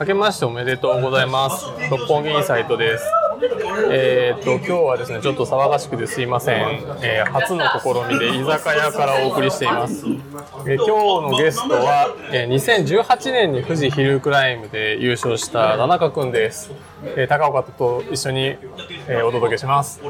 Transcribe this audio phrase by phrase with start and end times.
[0.00, 1.66] 明けましておめでとうございます。
[1.90, 3.04] 六本木インサイトです。
[3.90, 6.56] えーっと、今日はですね、ちょっと騒がしくてすいません。
[7.02, 10.04] えー初の試みで居酒屋からお送りしています。
[10.66, 16.70] えー今日のゲストは、えー2018年に富士ヒルクライムで優勝した田中くんです。
[17.16, 18.40] えー高岡と一緒に、
[19.08, 20.00] えーお届けします。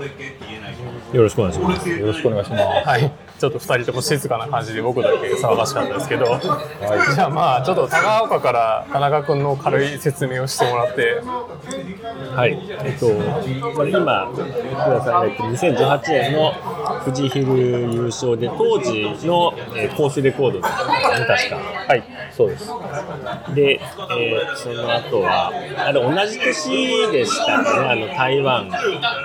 [1.12, 1.88] よろしくお願いします。
[1.88, 2.62] よろしくお願いします。
[2.86, 3.12] はい。
[3.38, 6.40] ちょっと二人とも静かな感じで僕だけ騒がしかったですけど、
[7.14, 11.22] じゃあまあちょっと高岡から田中君の軽い説明をしてもらって、
[12.34, 12.58] はい。
[12.84, 13.10] えっと、
[13.86, 16.52] 今、福田さんが言ってる2018年の
[17.04, 17.56] 富士ヒル
[17.92, 21.56] 優勝で、当時の、えーコースレコードだったんですね、確か。
[21.88, 22.04] はい、
[22.36, 22.70] そうです。
[23.54, 23.80] で、
[24.16, 28.68] えーその後は、あれ、同じ年でしたね、あの、台湾、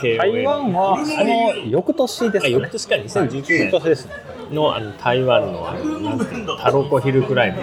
[0.02, 2.53] KOM 台湾はその翌年ですあね。
[2.53, 4.02] 翌年か、2019翌年。
[4.52, 7.59] のあの台湾のあのなんていうのタロコヒルクライム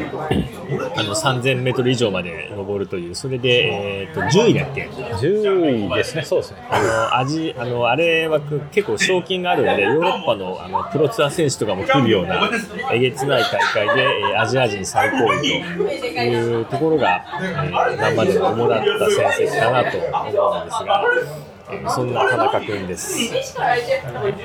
[0.96, 6.22] あの3000メートル以上まで登るというそれで、えー、と10位だっけ10位ですね。
[6.24, 6.58] そうですね。
[6.70, 8.40] あの味あのあれは
[8.72, 12.50] 結構賞金があるのでヨーロッパのあのプロツアー選手とかも来るような
[12.92, 21.49] えげつない大会で、えーアジア人最高位というところが、えー今までの主だった成績かなと思うんですが、えー
[21.88, 23.54] そんな田中君です。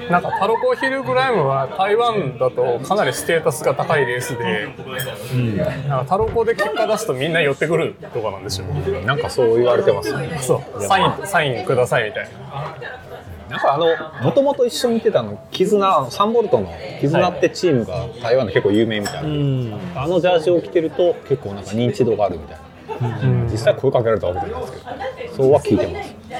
[0.09, 4.69] なんかタロコヒルクライムは台湾だとかなりステータスが高いレースで、
[5.87, 9.05] なんかタロコで結果出すとみんな寄ってくるとかなんでしょう。
[9.05, 10.39] なんかそう言われてますね。
[10.41, 12.75] そう、サイン、サインくださいみたいな。
[13.49, 13.87] なんかあの、
[14.23, 19.29] もともと一緒にいてたの、絆、あのサンボルトの絆ってチームが台湾で結構有名みたいな。
[19.29, 22.65] うんあのジャージを着てると結構なんか認知度があるみたいな。
[23.51, 26.15] 実際声かけられたわけじゃないですけど、そうは聞いてます。
[26.27, 26.37] ま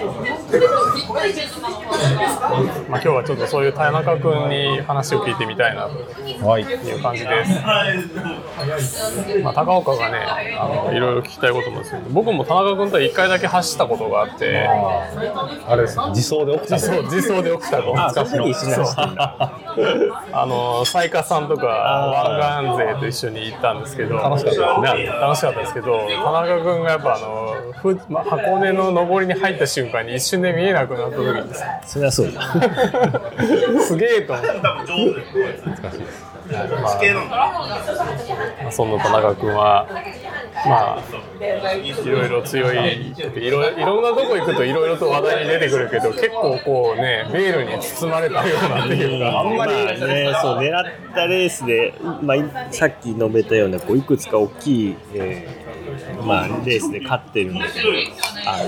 [2.98, 6.64] あ今日はちょっとそういう田中君に話を聞いてみたいなとはい。
[6.64, 7.62] いう感じです。
[9.44, 10.18] まあ高岡がね、
[10.60, 17.94] あのいろいろ聞きたいこともですけど、僕も田中君と一回だけ走ったことがあって、あれですね、自走で起きた自走自走で起きたの。
[17.96, 18.76] あ懐かしい
[20.32, 24.16] あのサイカさんとか湾岸勢と一緒に行ったんですけど。
[24.18, 25.20] 楽しかったですね。
[25.20, 32.42] 楽しかったですけど田中君がやっぱあのふ、ま、箱根の上りに入った瞬間に一瞬で見えなくなった時にですねそれはそうだ。
[33.82, 36.36] すげえと思って懐かしいです。
[36.46, 36.92] ま
[38.68, 39.88] あ、そんな田中君は、
[40.68, 50.84] まあ、いろいろ強いいろいろんなとこ行くといろいろと話題に出てくるけど結構こうねベールに包まれたようなっていうかあんまり、まあね、そう狙っ
[51.16, 55.65] たレースで、まあ、さっき述べたようなこういくつか大きい、えー
[56.26, 57.90] まあ、レースで勝ってるんだけど
[58.46, 58.64] あ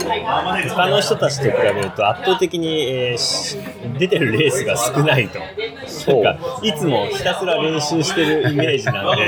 [0.65, 3.57] の他の人たちと比べると圧倒的に、えーし
[3.97, 5.39] 出てるレースが少ないと。
[5.87, 6.23] そう。
[6.23, 9.23] なんかいつもひたすら練習してるイメージなんで。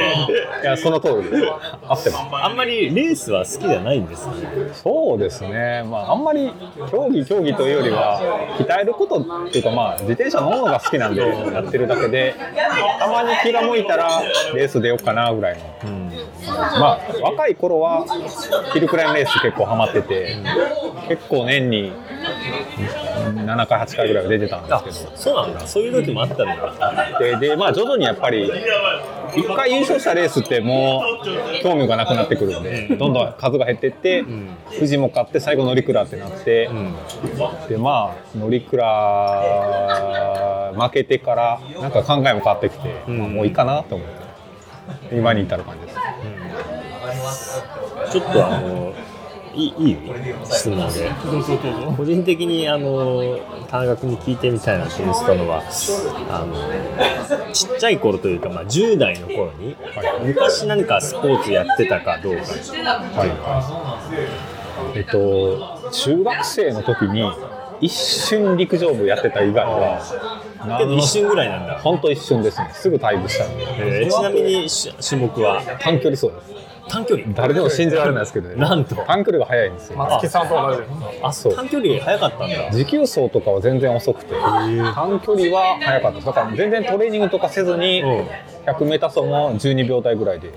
[0.61, 1.43] いや、その通りです。
[1.87, 2.35] 合ってます。
[2.45, 4.33] あんまりレースは好きじゃないんですね。
[4.73, 6.51] そうですね、まあ、あんまり
[6.91, 8.19] 競技、競技というよりは、
[8.59, 12.35] 鍛えることっていうか、まあ、自転車乗るのが好きなんで、やってるだけで、
[12.99, 14.21] たまに気が向いたら、
[14.53, 15.63] レース出ようかなぐらいの、
[16.79, 17.98] まあ、若い頃は、
[18.73, 20.37] ヒルクライムレース結構ハマってて、
[21.07, 21.91] 結構年に
[23.35, 25.17] 7回、8回ぐらいは出てたんですけど。
[25.17, 25.59] そうなんだ。
[25.67, 28.51] そういう時もあったんだでで、まあ、徐々にやっぱり、
[29.35, 31.03] 一回優勝したレースっても
[31.59, 34.23] う興味がなくなってくるんで、どんどん数が減っていって、
[34.75, 36.69] 富士も勝って、最後乗鞍ってなって、
[37.69, 38.69] で、まあ、乗鞍
[40.75, 44.07] 負けてから、なんか考えも変わってきて、まあもういいかなと思っ
[45.09, 45.97] て、今に至る感じです。
[48.11, 48.93] ちょっとあの
[49.53, 49.97] いいいい
[50.45, 51.11] 質問で
[51.97, 55.63] 個人的にあの田中君に聞いてみたいなと思ってたのは
[56.29, 59.75] あのちっちゃい頃というか、まあ、10代の頃に、
[60.23, 63.25] 昔何かスポーツやってたかどうかは
[64.95, 64.97] い。
[64.97, 67.23] えっと、中学生の時に、
[67.81, 69.99] 一瞬陸上部やってた以外は、
[70.77, 72.69] けど一瞬ぐらいなんだ、本当一瞬ですね。
[72.73, 73.63] すぐ退部したんで。
[73.79, 75.61] えーちなみにし種目は？
[75.79, 76.68] 短距離走です。
[76.89, 77.33] 短距離。
[77.33, 78.55] 誰でも信じられないですけどね。
[78.55, 78.95] なんと。
[78.95, 79.97] 短距離が速いんですよ。
[79.97, 80.81] 松木さんと同じ。
[81.21, 81.55] あそう。
[81.55, 82.71] 短距離早かったんだ。
[82.71, 86.15] 持久走とかは全然遅くて、短距離は速かった。
[86.15, 86.25] です。
[86.25, 88.27] だから全然トレーニングとかせずに、うん
[88.65, 90.51] 100メーター走も12秒台ぐらいで、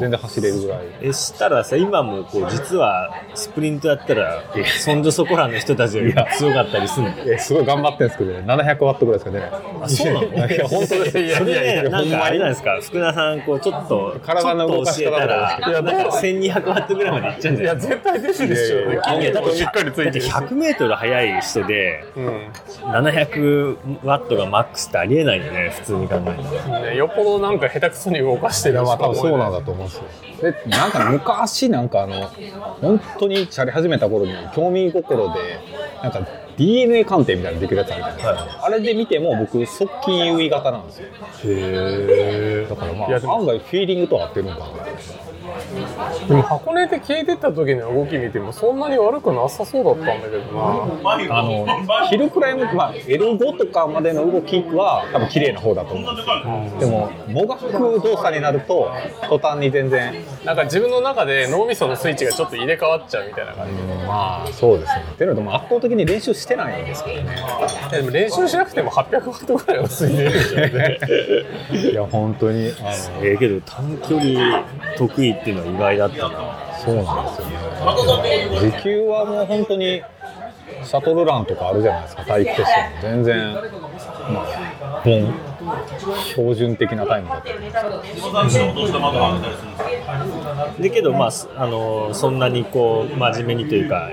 [0.00, 0.78] 全然走れるぐらい。
[1.02, 4.42] えしたらさ今もこう実はスプリントやったら
[4.80, 7.14] そんじょそこらの人たちより強かったりするの？
[7.32, 9.50] えすごい頑張ってるんですけどね、700ワットぐらいしか出ない。
[9.82, 10.26] あそうなの？
[10.48, 11.18] いや、本当です。
[11.18, 16.16] いやそいやいや、れね、なんかあれなんですか、福田さん、こうちょっと、体の動かし方ちょっと教えたら、とかいやなんか。
[16.16, 18.76] 1200ワットぐらいまでいっちゃうんいやじゃない絶対出るでしょ。
[18.80, 22.48] いやいや筋肉もしっかりついてだってるし100メートル速い人でうん。
[22.92, 29.16] 700ワットがマックスってありえないよね普通に考えたらねよっぽどなんか下手くそに動かしてるいやまあ多分。
[29.16, 30.52] そうなんだだと思うんですよ。
[30.52, 32.28] でなんかね昔なんかあの
[32.80, 35.60] 本当にチャリ始めた頃に興味心で
[36.02, 36.26] なんか
[36.56, 41.08] DNA 鑑定みたいなのできるやつあるじゃないですか、あれで見ても僕側近優位型なんですよ。
[41.44, 44.66] へだからまあ案外フィーリングと合ってるのかな
[46.28, 51.38] でも箱根で消えてった時の動き見てもそんなに悪くなさそうだったんだけどな。
[51.38, 51.66] あの
[52.08, 56.12] ヒルクライム、まあ、L5 とかまでの動きは多分綺麗な方だと思う。
[56.12, 56.16] ん。
[56.16, 58.90] ですよでももがく動作になると
[59.28, 60.14] 途端に全然
[60.44, 63.72] なんか自分の中で脳みそのスイッチがちょっと入れ替わっちゃうみたいな感じ
[64.06, 65.04] まあそうですね。
[65.12, 67.36] っていうのとも圧倒的に練習してないんですけどね。
[67.90, 70.98] でも練習しなくても800ワットぐらいはついてるでしょうね。
[71.92, 72.82] いや本当にあ
[73.18, 74.64] のええけど短距離
[74.96, 76.56] 得意ってていうのは意外だったな。
[76.78, 77.48] そうなんですよ
[78.22, 78.70] ね。
[78.72, 80.02] 時給はもう本当に
[80.84, 83.60] シャトルランとかあるじゃないですか体育テストも全然ま
[84.40, 85.02] あ
[86.34, 87.52] 標準的なタイムだった
[90.82, 94.10] だけどまあすあのそんなにこう真面目にというか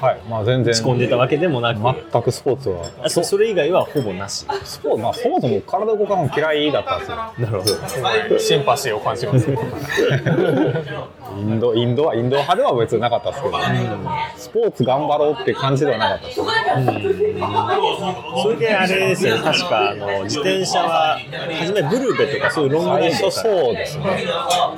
[0.00, 0.20] はい。
[0.28, 0.74] まあ全然。
[0.74, 1.80] 仕込んでたわけでもなく、
[2.12, 2.88] 全くスポーツは。
[3.02, 4.46] あそそれ以外はほぼなし。
[4.64, 7.16] スポーツまあそもそも体動かすの嫌いだったんですよ。
[7.16, 7.66] なるほ
[8.28, 8.38] ど。
[8.38, 9.48] シンパシーを感じます
[11.36, 13.58] インドインドはインド派では別になかったですけど、
[14.36, 16.40] スポーツ頑張ろうって感じではなかったです
[18.42, 19.42] それであれですよね。
[19.42, 21.18] 確かあの自転車は
[21.60, 24.04] 初めブルベとかそういうロングレースそうですね。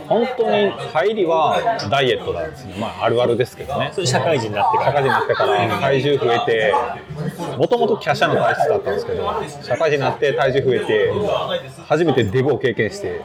[0.08, 3.92] 本当に入りはダイエットなんですねまああるあるですけどね。
[4.04, 4.90] 社会人になってから。
[4.90, 6.74] 社会人になってから体重増えて
[7.56, 9.32] もともと華奢な体質だったんですけど
[9.62, 11.12] 社会人になって体重増えて
[11.86, 13.22] 初めてデブを経験して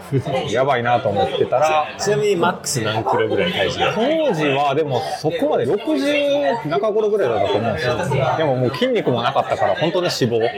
[0.52, 7.98] やばいなと思ってたらちなみにマックス何キロぐらい体重当時はでもそこまで60中頃ぐらいだったと思うんですよ。
[8.38, 10.50] でももう筋肉もなかったから本当に脂肪、脂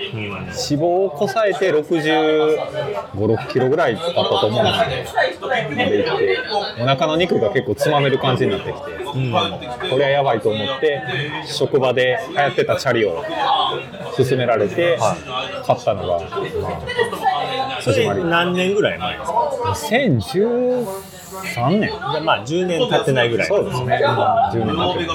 [0.53, 2.57] 肪をこさえて6 5
[3.15, 5.47] 6キロぐらいだったと思うんですよ。
[5.49, 5.55] ま
[5.85, 6.37] でいって
[6.81, 8.81] お腹の肉が結構つまめる感じになってきて、
[9.89, 11.01] これはやばいと思って
[11.45, 13.23] 職場で流行ってたチャリを
[14.15, 14.97] 勧められて
[15.65, 16.25] 買ったのが、ま
[17.77, 18.23] あ、それ始まり。
[18.23, 21.16] 何年ぐらい前ですか？
[21.43, 21.89] 2013年？
[21.89, 23.47] じゃあまあ10年経ってないぐらい。
[23.47, 23.99] そうですね。
[24.03, 25.07] 10年経ってる。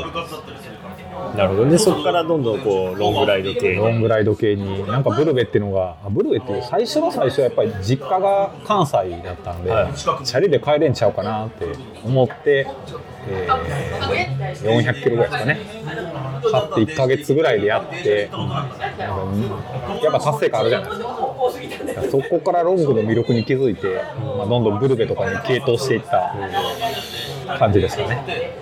[1.36, 1.70] なるほど。
[1.70, 4.86] でそこからどんどんこうロングライド系ロングライド系に。
[4.86, 9.94] なんかブルベっていうのがあブルベっていう最初の最初はやっぱり実家が関西だったんで、はい。
[9.94, 11.66] チャリで帰れんちゃうかなって
[12.04, 12.66] 思って、
[13.28, 13.82] えー
[14.62, 15.58] 400キロぐらいですかね。
[16.50, 18.50] 買って1か月ぐらいでやってうん
[20.02, 20.90] やっぱ達成感あるじゃない。
[20.90, 24.02] ですかそこからロングの魅力に気づいて、
[24.36, 26.34] まあ、どんどんブルベとかに傾倒していった。
[27.58, 28.52] 感じですかね。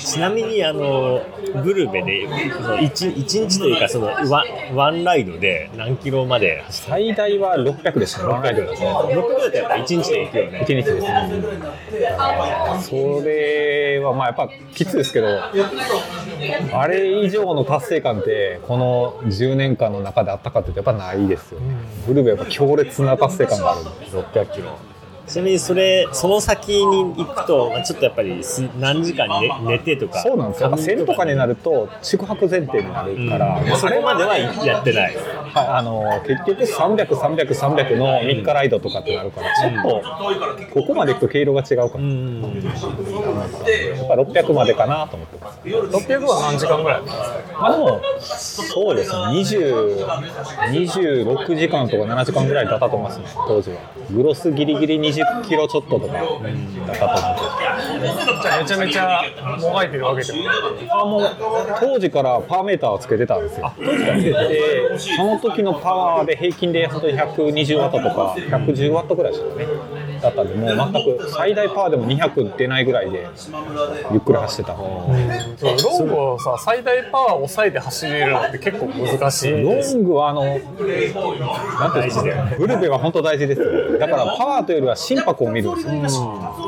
[0.00, 1.22] ちなみにあの
[1.62, 6.64] ブルベでその 1, 一日というかそのワンワンライドで何キロまで？
[6.70, 8.28] 最大は600でしたね。
[8.28, 8.88] ワンライドですね。
[8.90, 10.64] た6キロだとやっぱ1日で行くよね。
[10.66, 11.42] 1日ですね、
[12.82, 15.28] それはまあやっぱきついですけど
[16.72, 21.74] あれ以上の達成感ってこの10年間の中であったかって言うとやっぱないですよね、
[22.06, 24.78] ブルベはやっぱ強烈な達成感があるんで600キロ
[25.30, 30.70] ちなみにそれその先に行くとまあちょっとやっぱりす何時間寝寝てとかそうなんですよ。
[30.70, 33.76] やっぱ1000とかになると宿泊前提になるから、うん。
[33.76, 42.42] そこまではやってないはい、あの結局300、300、300の3日ライドとかってなるから、ちょっとここまで行くと毛色が違うから、うん。
[42.42, 45.60] やっぱ600までかなと思ってます。
[45.60, 50.06] 600は何時間ぐらいまあでも、そうですね、20
[50.70, 53.76] 26時間とか7時間ぐらいだったと思いますね、当時は。
[54.10, 56.14] グロスギリギリ20キロちょっととか。
[56.14, 59.22] だったと思ってじゃあめちゃめちゃ
[59.60, 60.38] もがいてるわけでも
[60.90, 61.30] あもう
[61.78, 63.72] 当時からパワーメーターをつけてたんですよ。
[63.76, 69.66] 当時からつけて、その時のパワーで平均で本当に120ワットとか110ワットぐらいでしたね。
[70.20, 73.26] だったんで、もう全く最大パワーでも200出ないぐらいで
[74.12, 74.76] ゆっくり走ってた。
[74.76, 74.82] そ
[75.96, 82.24] うロングをさ最大パワーを抑えて走れるのって結構難しいロングはあの、なんていうんですか、
[82.58, 83.98] ブルベは本当大事ですよ。
[83.98, 85.92] だからパワーというよりは心拍を見るんですよ。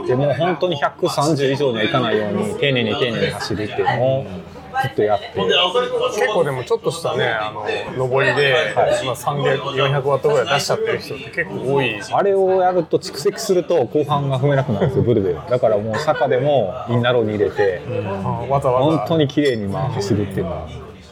[0.07, 4.52] でもう本当に130以上にはいかないように丁寧に丁寧に走るっていうのをず
[4.89, 5.27] っとやって。
[5.35, 7.65] 結構でもちょっとしたねあの
[8.09, 12.01] 上りで、まあ、300400ワットぐらい出しちゃってる人って結構多い。
[12.13, 15.47] あれをやると蓄積すると後半が踏めなくなるんですよ、ブルベは。
[15.49, 17.83] だからもう坂でもインナローに入れて、
[18.25, 18.99] あわざわざ。
[18.99, 20.69] 本当に綺麗にまあ走るっていうのは。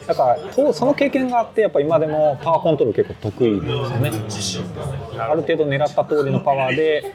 [0.07, 3.67] だからとその経験があってやっぱ今でもパワーコントロール結構得意で
[4.31, 4.81] すよね。
[5.19, 7.13] ある程度狙った通りのパワーで、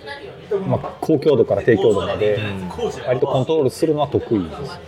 [0.67, 2.39] まあ、高強度から低強度まで
[3.07, 4.79] 割とコントロールするのは得意です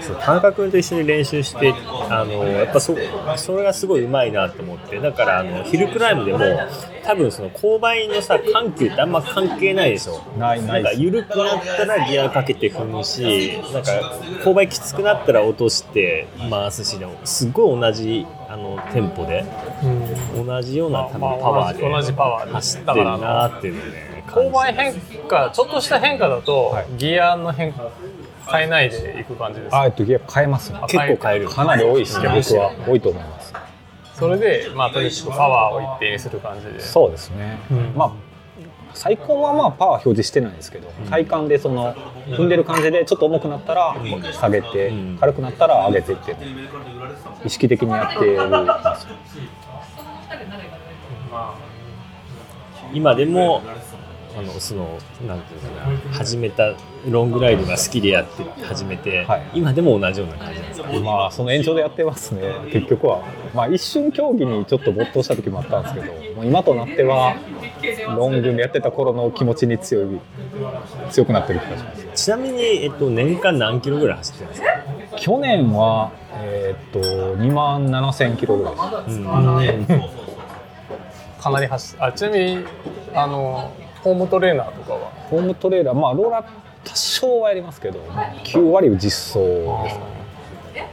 [0.00, 1.74] そう田中君と一緒に練習して
[2.10, 2.96] あのやっぱそ
[3.36, 6.38] それがすごいうまいなと思ってだからあのヒルクライムでも
[7.04, 10.20] 多分その勾配のさ緩急ってあんま関係ないでしょ。
[10.38, 13.90] ないないんか緩くなったらギアかけて踏むしなんか
[14.44, 19.44] 勾配きつくなったら落として回すしでもすごい同じあのテンポで
[20.36, 22.52] 同じような多分パワーで同じパワーで。
[22.52, 24.94] 走ってるなっていうのをね勾配変
[25.26, 26.86] 化ちょっとした変化だと、はい。
[26.96, 27.90] ギアの変化
[28.48, 29.76] 変えないでいく感じです。
[29.76, 30.80] あえっとギア変えますね。
[30.88, 31.48] 結構変える。
[31.48, 32.28] かなり多いですね。
[32.28, 33.52] 僕は多いと思います。
[34.14, 36.80] それでまあとにかくパワーを一定にする感じで。
[36.80, 37.92] そうですね、うん。
[37.96, 38.12] まあ
[38.92, 41.94] 最高はまあパワー表示してないんですけど、体感でその
[42.26, 43.96] 踏んでる感じでちょっと重くなったら
[44.32, 45.16] 下げて、うん。
[45.18, 46.36] 軽くなったら上げていって
[47.44, 49.16] 意識的にやってるんですよ
[52.92, 53.62] 今でも
[54.40, 56.74] あのそのなんていうのかな始めた
[57.06, 59.50] ロングライドが好きでやって始めて、はい。
[59.54, 62.42] 今でも同じような感じなんですかまあその延長でやってますね。
[62.72, 63.22] 結局は。
[63.54, 67.36] まあ一瞬競技にちょっと没頭した時もあったんですけどもう今となっては
[68.16, 70.20] ロングでやってた頃の気持ちに強い
[71.10, 72.06] 強くなってる気がします。
[72.14, 74.68] ちなみに、えっと、年間何キロぐらい走ってるんですか、
[75.18, 77.00] 去年はえーっと
[77.36, 78.74] 2万7000キロぐらい
[79.06, 79.22] です
[81.40, 82.64] かなり走ってあちなみに
[83.14, 85.10] あのホームトレーナーとかは？
[85.30, 86.46] ホームトレーラーまあローラー
[86.84, 88.00] 多少はやりますけど
[88.44, 90.04] 9割実装ですか
[90.74, 90.88] ね。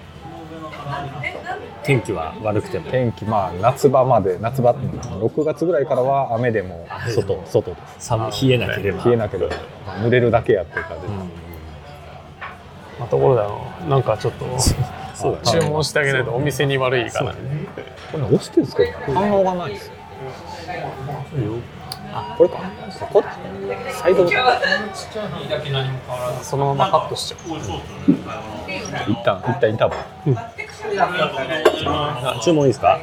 [1.83, 2.91] 天気は悪くても？
[2.91, 8.07] 天気まあ夏場まで夏場6月ぐらいからは雨でも外外です。
[8.07, 9.03] 寒冷えなければ。
[9.05, 11.07] 冷えなければまあ濡れるだけやっていう感じ。
[11.07, 11.17] でうん。
[12.99, 14.45] まあところであのなんかちょっと
[15.15, 17.33] そう注文してあげないとお店に悪いかな
[18.11, 19.93] これ押してるんですけど反応がないですよ
[22.19, 22.57] あこれか。
[23.11, 23.27] こっち
[23.93, 24.41] サイドボタン
[26.43, 27.39] そのままカットしちゃう。
[29.07, 29.95] 一旦一旦インターバ
[30.25, 30.37] ル。
[31.87, 32.99] あ注文いいですか？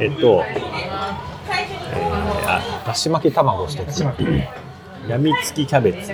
[0.00, 0.90] えっと、えー
[2.46, 4.04] あだし巻き卵一つ。
[5.08, 6.12] やみつきキャベツ。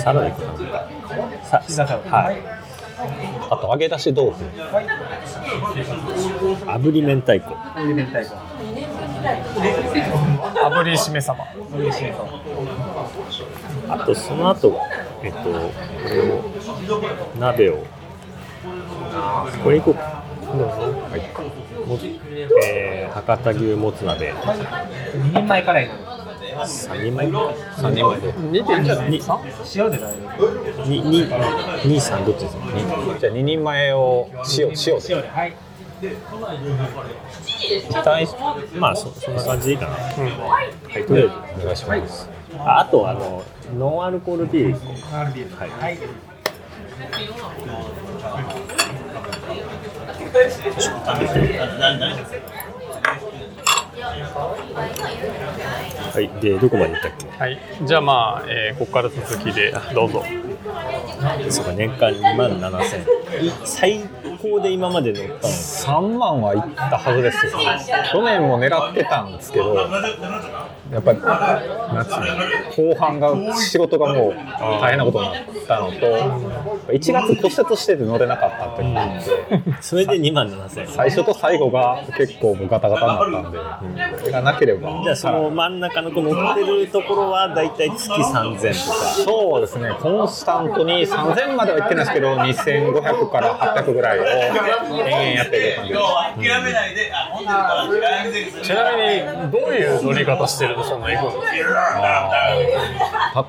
[0.00, 1.62] サラダいくかな。
[1.66, 2.36] さはい。
[3.50, 4.36] あと揚げ出し豆腐。
[6.66, 7.52] 炙り明太子。
[7.74, 7.94] 炙り
[10.96, 11.36] しめ鯖
[13.88, 14.80] あとその後
[15.22, 15.50] えっとこ
[16.08, 16.42] れを
[17.38, 17.84] 鍋を
[19.62, 19.94] これいこう。
[19.94, 20.66] かどうぞ。
[21.10, 21.20] はい。
[21.88, 21.98] も
[22.64, 24.32] えー博多牛もつ鍋。
[24.32, 25.94] 2人前からいいの
[26.64, 27.26] 3人前。
[27.26, 29.06] 3人前で2点じゃな？
[29.06, 29.20] いに
[29.74, 30.08] 塩で大丈
[30.78, 31.26] 夫にに
[31.84, 32.62] 兄さんどっちですか？
[33.18, 34.76] じゃあ2人前を塩塩で。
[35.08, 35.54] 塩ではい
[38.78, 39.76] まあそそんな感じでい。
[39.76, 39.78] い。
[39.78, 40.62] かな、うんは
[40.98, 41.04] い。
[41.04, 41.76] とりあえずお願い。
[41.76, 42.28] します
[42.58, 43.42] ああとあの
[43.78, 45.70] ノンアルコールビール1個はい。
[45.70, 45.98] はい。
[56.12, 56.28] はい。
[56.40, 57.58] でどこまで行ったっけはい。
[57.86, 60.24] じゃあまあ、えーここから続きでどうぞ
[61.48, 64.00] そうか年間2万7000最
[64.42, 67.52] 高で今まで乗ったの？3万はいったはずですよ。
[68.12, 69.76] 去年も狙ってたんですけど。
[70.92, 74.34] やっぱりなんつうの後半が仕事がもう
[74.80, 75.96] 大変なことになったのと
[76.92, 78.88] 1月骨折してて乗れなかったっていう。
[78.88, 79.30] のがあって
[79.80, 85.02] それで2万7000最初と最後が結構もうガタガタになったんでそれがなければ。
[85.02, 88.94] じゃあその真ん中のこの乗ってるところはだいたい月3000とか。
[89.24, 89.96] そうですね。
[89.98, 96.02] コンスタントに3000までは行ってないですけど2500から800ぐらいを延々やってる感じです
[96.36, 99.02] 諦めないで、あ、飲んちなみ
[99.46, 101.60] にどういう乗り方してるとそんな行くんです例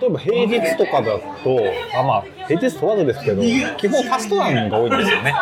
[0.08, 1.60] えば平日とかだと
[1.98, 3.42] あまあ平日問わずですけど
[3.78, 5.34] 基本ファストランが多いんですよね、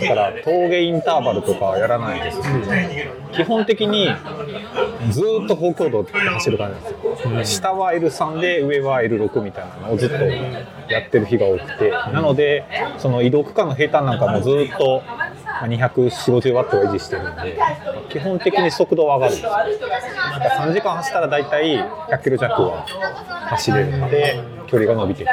[0.00, 2.48] だから峠インターバルとかはやらないですし
[3.32, 4.08] 基本的に
[5.10, 6.80] ずっと高強度で走る感じな
[7.36, 12.64] んですよ、下は L3 で上は L6 みたいなのをずっとやってる日が多くてなので
[12.98, 15.02] その移動区間の平坦なんかもずっと
[15.60, 17.58] 240-50ワットを維持してるんで
[18.08, 19.50] 基本的に速度は上がるんですよ。
[19.50, 21.76] だから3時間走ったら大体
[22.10, 22.86] 100キロ弱は
[23.50, 25.32] 走れるので距離が伸びてくる。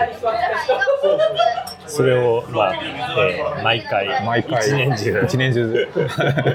[1.88, 4.62] それをまあ、えー毎回毎回。
[4.62, 5.22] 一年中。
[5.26, 5.88] 一年中。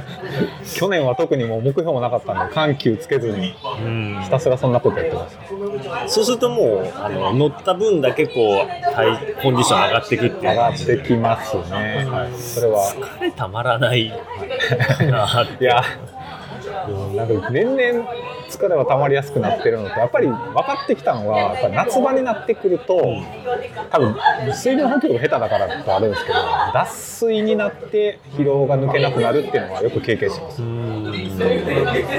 [0.77, 3.55] 去年は特にもう目標もなかったんで緩急つけずに
[3.85, 4.21] うん。
[4.23, 5.43] ひたすらそんなことやってました
[6.07, 10.43] そうするともうあの乗った分だけこう体コンディション上がっていくっていう。
[10.43, 12.95] 上がってきますね、はい、それは。
[12.95, 14.11] 疲れたまらない。
[15.11, 15.65] なって。
[15.65, 16.14] いやうん
[17.17, 17.79] なんか年々
[18.49, 23.23] 疲れは溜まりやすくなってるのとやっぱり分かってきたのは夏場になってくると
[23.91, 24.17] 多分
[24.53, 26.39] 水分補給が下手だからってあるんですけど
[26.73, 30.63] 脱水になって疲労が抜けなくなるっていうのはよく経験します。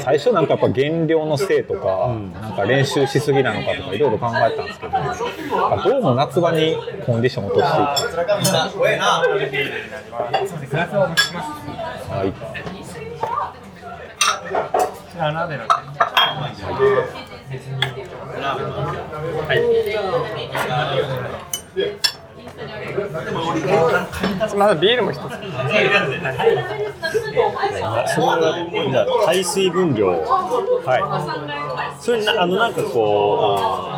[0.01, 4.99] 最初なんかやっぱ減量のせいとか、なんか練習しすぎなのかとかいろいろ考えたんですけどど
[5.99, 7.87] うも夏場にコンディション落としていっ
[12.33, 12.39] て
[15.31, 15.65] んな怖えな
[19.47, 19.59] はい
[24.57, 25.37] ませんビールも一つそれ
[28.21, 32.01] は水分量はい。
[32.01, 33.89] それなあのなんかこ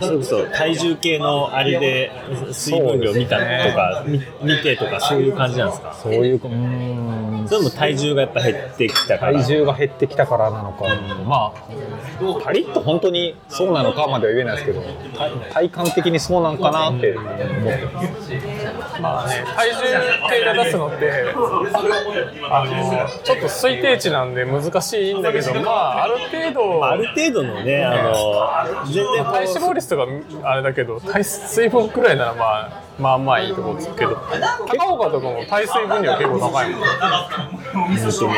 [0.00, 2.10] うそれこそ体重計のあれで
[2.52, 5.94] 水分量見たとか、み見てとかそういう感じなんですか？
[5.94, 6.48] そういううー
[7.44, 7.48] ん。
[7.48, 10.36] それも体重がやっぱ減ってきたから体重が減ってきたか。
[10.36, 10.84] らなのか、
[11.26, 14.82] まあパリッと本当にそうなのかまでは言えないですけど
[15.16, 17.32] 体体感的にそうなんかなって思っ
[17.78, 19.78] てますまあね、体重
[20.28, 21.34] 計が出すのって、
[22.50, 28.02] あのちょっと推定値なんで難しいんだけど、まあ、ある程度、まあある程度のねあ
[28.84, 30.06] の全然体脂肪率とか
[30.48, 34.16] あれだけど、体水分くらいなら、まあ、まあまあいいところですけど、
[34.68, 36.82] 高岡とかも体水分量結構高いもん。
[37.72, 38.34] えっとね、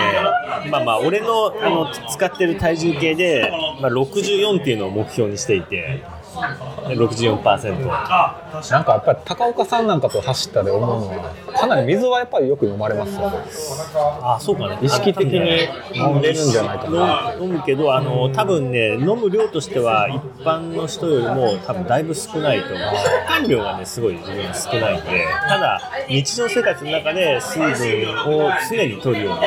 [0.70, 3.50] まあまあ、俺のあの使ってる体重計で、
[3.80, 7.86] まあ、64っていうのを目標にしていて、64%。
[8.70, 13.38] なんかやっぱり高岡さんなんかと走ったで思うのはかなり水はやっぱりよく飲まれますよね
[14.22, 14.78] あ、そうかね。
[14.82, 22.78] 意識的に飲んでるんじゃないかな飲むけど、あの多分ね、飲む量としては一般の人よりも多分だいぶ少ないと思う。
[22.96, 29.40] 食感量がね、すごい自分は少ないんで、ただ、日常生活の中で水分を常に取るように。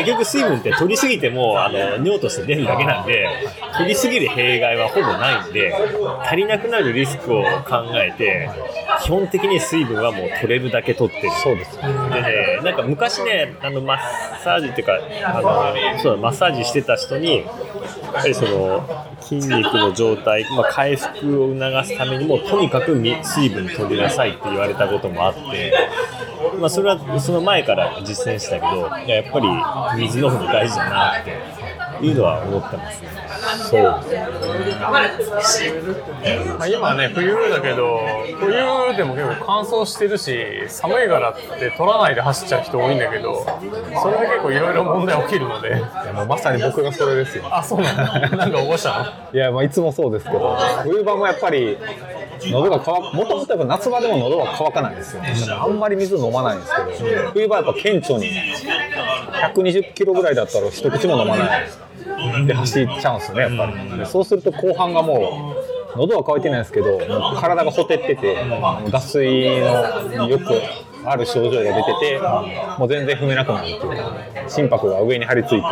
[0.00, 3.28] 結局水分って取りすぎても、あの、尿として出るだけなんで、
[3.76, 5.74] 取りすぎる弊害はほぼないんで、
[6.24, 8.50] 足りなくなるリスクを考えて、
[9.02, 11.32] 基本的に水分はもう取れるだけ取ってる。
[11.42, 17.44] そうですでね、なんか昔ね、あのマッサージっていうか、あのそうだマッサージしてた人に、
[18.12, 25.72] ぱりその筋肉の状態、まあ、回復を促すためにも、とにかく水分取りなさいって言われたこともあって、
[26.58, 29.40] まあ、それはその前から実践したけど、やっぱ
[29.96, 33.19] り水の方が大事だなっていうのは思ってますね。
[33.70, 33.82] そう。
[33.82, 33.98] ま
[36.64, 38.00] あ、今ね、冬だけど、
[38.38, 38.50] 冬
[38.96, 43.44] でも結構乾燥してるし、寒いからって取らないで走っちゃう人多いんだけど、
[44.02, 47.44] それで結構いろいろ問題起きるので、いやもうまさに僕がそれですよ。
[47.50, 48.20] あ、そうなんだ。
[48.36, 49.04] なんか起こしたの？
[49.32, 51.78] いや、まあ、いつもそうですけど、冬場もやっぱり、
[52.50, 55.22] 喉が乾く、もともと夏場でも喉が乾かないんですよ。
[55.62, 58.30] あんまり水飲まないんですけど、冬場はやっぱ顕著に、
[59.54, 61.66] 120キロぐらいだったら一口も飲まない。
[61.66, 61.70] で
[62.54, 63.98] 走っちゃうんですよね、やっぱり。
[63.98, 65.54] でそうすると後半がも
[65.94, 68.36] う、喉は乾いてないんですけど、もう体がほてってて、
[68.90, 69.60] 脱水
[70.16, 70.44] のよく
[71.04, 72.20] ある症状が出てて、
[72.78, 73.96] もう全然踏めなくなるっていうか、
[74.48, 75.66] 心拍が上に張り付いて、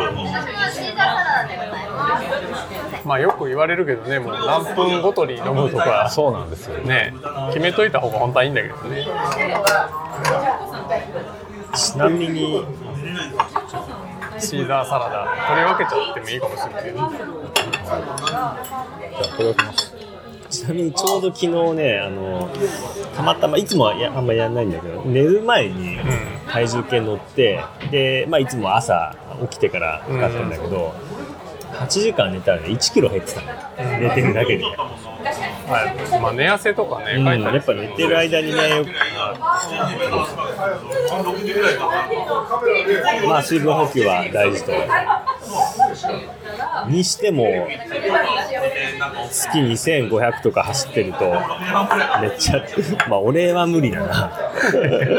[3.05, 6.77] まあよく言われるけどね、もう何分ごとに飲むとか、そうなんですよ。
[6.79, 7.13] ね、
[7.47, 9.07] 決めといた方が本当はいいんだけどね。
[11.75, 12.65] ちなみに、
[14.39, 16.93] シーザーサラダ、取り分けちゃってもいいかもしれない。
[16.93, 17.03] じゃ
[18.23, 18.57] あ、
[19.37, 19.93] これをきます。
[20.49, 22.49] ちなみにちょうど昨日ね、あの
[23.15, 25.99] たまたまいつもはやあんまやらないんだけど、寝る前に
[26.51, 29.15] 体重計乗って、で、まあ、いつも朝
[29.49, 30.95] 起きてから使ってるんだけど、
[31.73, 33.47] 8時間寝たらね、1キロ減ってたの、
[33.99, 34.63] 寝てるだけで。
[34.63, 34.71] は
[36.17, 38.91] い、まあ寝汗とかね、うん、やっぱ寝てる間にね、よく
[43.27, 44.71] まあ水分補給は大事と。
[46.87, 47.45] にしても、
[49.31, 51.19] 月2500とか走ってると、
[52.21, 52.63] めっちゃ、
[53.09, 54.31] まあ俺は無理だな。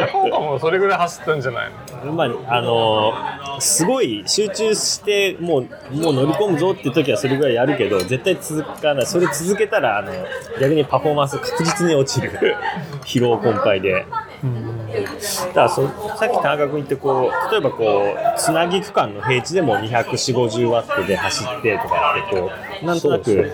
[0.07, 1.71] 中岡もそれぐらい走ったんじゃない
[2.05, 2.13] の？
[2.13, 3.13] まあ、あの
[3.61, 5.63] すごい集中してもう
[5.95, 9.07] もう乗り込むぞって時はそれぐらいやるけど絶対続かない。
[9.07, 10.13] それ続けたらあの
[10.61, 12.57] 逆にパフォーマンス確実に落ちる。
[13.05, 14.07] 疲労困憊で。
[14.41, 22.51] だからそさっき田中君言ってこう例えばこうつなぎ区間の平地でも24050ワットで走ってとかってこ
[22.83, 23.53] うなんとなく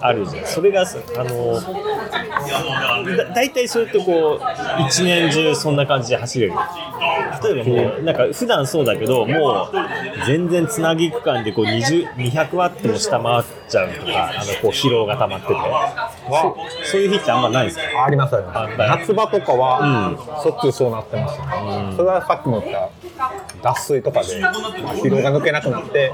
[0.00, 0.46] あるじゃん。
[0.46, 0.84] それがあ
[1.24, 1.60] の
[3.34, 6.52] 大体それってこう一年中そんな感じで走れる。
[7.42, 9.76] 例えばもうなんか普段そうだけどもう
[10.26, 15.54] 全然つなぎ区間でこう20 200ワットも下回っちゃうとかあのこう疲労が溜まってて。
[16.28, 16.56] そ
[16.90, 18.04] そういう日ってあんまないですか？
[18.04, 22.90] ありますありま夏場とかは、しょっちゅうそうなってましたね、それはさっきも言った
[23.62, 24.52] 脱水とかで、まあ
[24.94, 26.12] 疲労が抜けなくなって。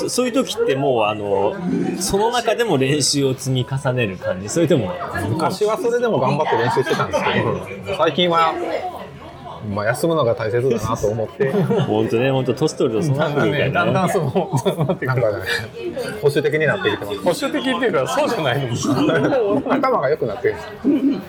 [0.00, 1.54] そそういう時ってもうあの
[1.98, 4.48] その中でも練習を積み重ねる感じ。
[4.48, 4.92] それとも
[5.28, 7.40] 昔はそれでも頑張って練習してたんですけ
[7.90, 8.54] ど最近は、
[9.72, 11.52] まあ、休むのが大切だなと思って。
[11.52, 15.22] 本当ね本当年取るとそうなってくるみたいだんだんその、なってかね
[16.22, 17.18] 保守的になってきてます。
[17.18, 19.62] 保守的っていうか、そうじゃないの。
[19.72, 20.54] 頭が良くなってる。
[20.54, 21.20] んです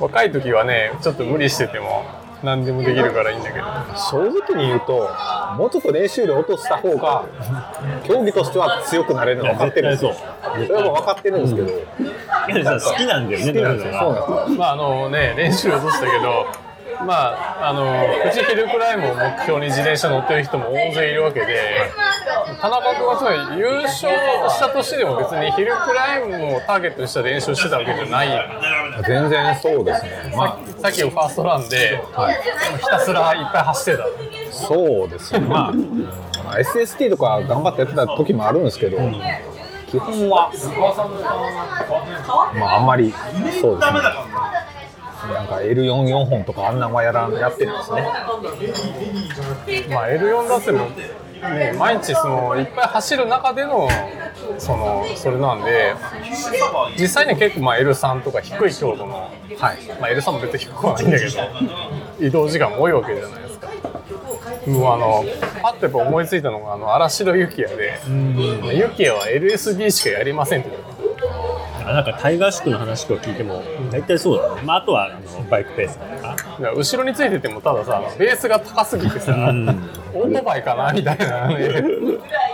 [0.00, 2.04] 若い時はね、ちょっと無理してても、
[2.42, 3.64] 何でもできるからいいんだけど。
[3.96, 5.10] 正直に言うと
[5.56, 7.24] もうちょっと練習量落とした方が
[8.04, 10.14] 競技としては強くなれるのは分かってるんですよ。
[10.14, 13.46] それはもう分かってるんですけど、いや好きなんだよね。
[13.46, 13.92] 好きなんですよ。
[14.00, 14.58] そうだなんですよ。
[14.58, 16.46] まああのね、練習落としたけど、
[17.06, 17.84] まあ、あの
[18.22, 21.90] 富士ヒルクライムを目標に自転車乗ってる人も大勢いるわけで、
[22.60, 24.12] 田中君はつまり優勝
[24.50, 28.28] した年でも別にヒルクライムをターゲットにした練習をしてたわけじゃない、
[29.06, 30.34] 全然そうですね。
[30.36, 32.02] まさっきのファーストランで、
[32.80, 34.04] ひたすらいっぱい走ってた。
[34.04, 34.06] あ
[34.52, 35.40] そうですね。
[35.40, 38.98] まあ、まあ SST とか頑張ってやってた時もあるんですけど、
[39.86, 40.50] 基本は
[42.54, 43.12] まああんまり
[43.60, 44.00] そうですね
[45.30, 48.02] なんか L44 本とかあんなんはやらんやってるんですね。
[49.90, 53.88] まあ、L4 だっても、ね、毎日そのいっぱい走る中での
[54.58, 55.94] そのそれなんで
[56.98, 59.78] 実際には結構まあ L3 とか低い強度の、はい。
[60.00, 61.30] まあ、L3 も別に低くはないんだけど
[62.26, 63.68] 移動時間も多いわけじゃないですか。
[64.66, 65.24] もうあの
[65.62, 70.89] パッとやっぱ思いついたのがあの荒城幸也で幸也は LSD しかやりませんって言って
[71.90, 76.36] あなんかタイガー宿の話とか聞いても大体そうだね、まあ、あとはあのバイクペースとか。
[76.76, 79.32] 後ろについててもたださベースが高すぎてさ、
[80.14, 81.48] オートバイかなみたいな。
[81.48, 81.68] ね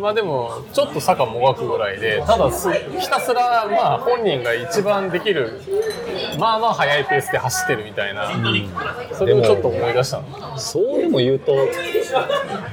[0.00, 5.60] まあでもちょっと坂もがくぐらいでただひたすらまあ本人が一番できる
[6.38, 8.30] まあまあ速いペースで走ってるみたいな、
[9.12, 10.58] それをちょっと思い出したの。
[10.58, 11.52] そうでも言うと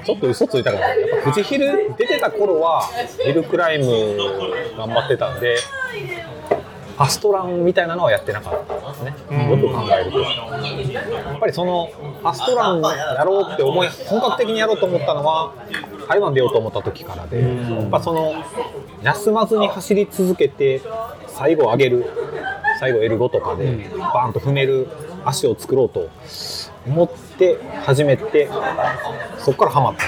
[0.06, 2.84] ちょっと嘘ついたかもやっぱ富士ヒル出てた頃は
[3.24, 4.18] ヒルクライム
[4.78, 5.58] 頑張ってたんで
[7.00, 9.12] ファストランみたいなのはやってなかったんですね、
[9.50, 10.20] よく考えると。
[10.20, 15.54] やっぱりそのファストランやろうって思い本格的にやろうと思ったのは
[16.10, 18.34] 台湾出ようと思った時からで、やっぱその
[19.02, 20.82] 休まずに走り続けて
[21.28, 22.06] 最後上げる
[22.82, 24.90] 最後 L5 とかでバーンと踏める
[25.24, 26.10] 足を作ろうと
[26.86, 28.50] 思って始めて
[29.38, 30.04] そこからハマった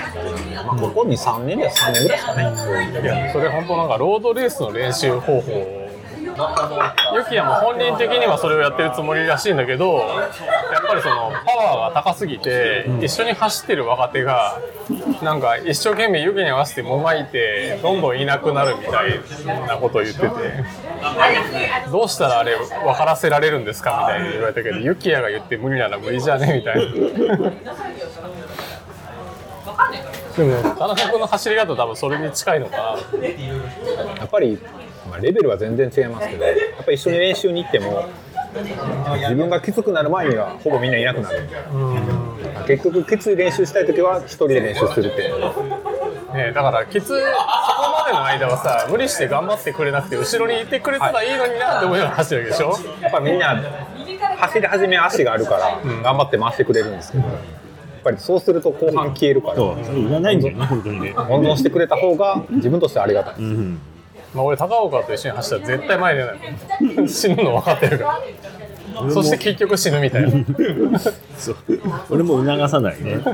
[0.65, 5.80] まあ、ここに3年で3年ぐらいですかね、いやそれ本当なんかロードレースの練習方法を
[7.15, 14.59] ユキヤも本人的にはそれをやってるつもりらしいんだけどやっぱりそのパワーが高すぎて、一緒に走ってる若手が
[15.21, 19.19] なんか一生懸命ユキに合わせてもがいてどんどんいなくなるみたい
[19.67, 20.27] なことを言ってて
[21.91, 22.67] どうしたらあれ分
[22.97, 27.51] からせられるんですかみたいに言われたけどユキヤが言って無理なら無理じゃねみたいな。
[30.37, 33.27] でも田中君の走り方多分それに近いのかな
[34.17, 34.57] やっぱり、
[35.11, 38.05] まあ、レベルは全然違いますけどやっぱり一緒に練習に行っても
[39.19, 41.47] 自分がきつくなる前にはほぼみんないなくなる
[42.65, 45.35] 結局きつい練習したい時は一人で練習するっていう。
[46.33, 53.61] ね、だからきつそこまでの間はさ無理して頑張ってくれなくて後ろにいてくれたらいいのになって思いながら走るわけでしょ、やっぱみんな
[54.37, 57.37] 走り始め足があるから頑張って回してくれるんですけどやっ
[58.01, 61.13] ぱりそうすると後半消えるからそうそれいらないんだよね本当にね。
[61.17, 63.90] 温存してくれた方が自分としてはありがたいです、
[64.33, 67.09] まあ、俺高岡と一緒に走ったら絶対前に出ない。
[67.09, 69.11] 死ぬの分かってるから。
[69.11, 70.29] そして結局死ぬみたいな。
[71.37, 71.55] そう。
[72.09, 73.19] 俺も促さないね、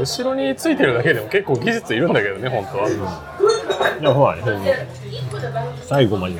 [0.00, 4.88] 後ろについてるだけでも結構技術いるんだけどね本当は、いやほらね
[5.82, 6.36] 最後まで。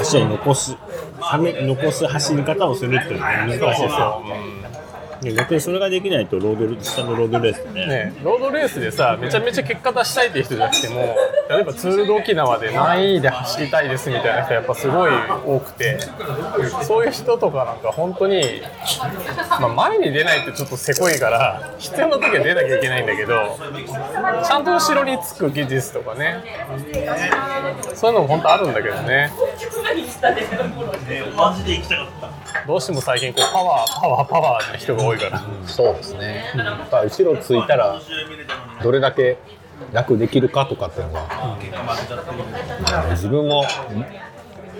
[0.00, 0.76] 足を残す
[1.20, 4.22] 残す走り方をするっていうのは難しいですよ。
[4.24, 4.87] で
[5.22, 11.16] 逆にそれができないとロード下のロードレースでねね、ロードレースでさめちゃめちゃ結果出したいっていう人じゃなくても
[11.48, 15.12] 例えばツールド沖縄で何位で走りたいですみたいな人やっぱすごい
[15.46, 15.98] 多くて
[16.82, 18.62] そういう人とかなんか本当に、
[19.60, 23.58] まあ、前に出ないってちょっとせこいから必要な時は出なきゃいけないんだけど
[24.44, 26.42] ちゃんと後ろにつく技術とかね。
[27.94, 29.32] そういうのも本当あるんだけどね。
[31.08, 31.22] ね。
[31.36, 38.00] マジで行きたかったどうしても最近こうパワーパワーパワーな人が多いから、そうですね、やっぱ後ろついたら
[38.82, 39.38] どれだけ
[39.92, 43.64] 楽できるかとかっていうのが、自分も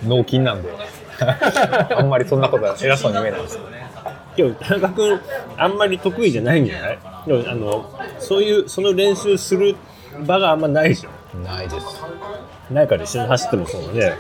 [0.07, 0.69] 脳筋なんで
[1.97, 3.59] あんまりそんなことは偉そうに言えないです。
[4.37, 5.21] けど田中君
[5.57, 6.99] あんまり得意じゃないんじゃない？
[7.27, 9.75] でもあのそういうその練習する
[10.27, 11.87] 場があんまないでしょないです。
[12.71, 14.13] ないから一緒に走ってもそうだね、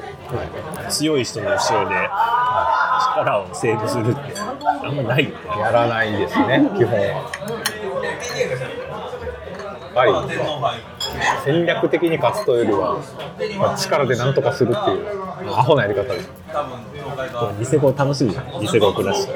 [0.88, 1.94] 強い人の後ろで
[3.18, 4.20] 力をセーブするって。
[4.40, 5.36] あんまないよね。
[5.60, 7.00] やらないですね基本。
[7.00, 7.22] やっ
[9.94, 10.12] ぱり
[11.44, 12.98] 戦略的に勝つというよりは、
[13.58, 15.06] まあ力で何とかするっていう
[15.50, 16.30] アホなやり方です。
[17.58, 19.32] ニセコ楽しみじゃんニセコクラッシュ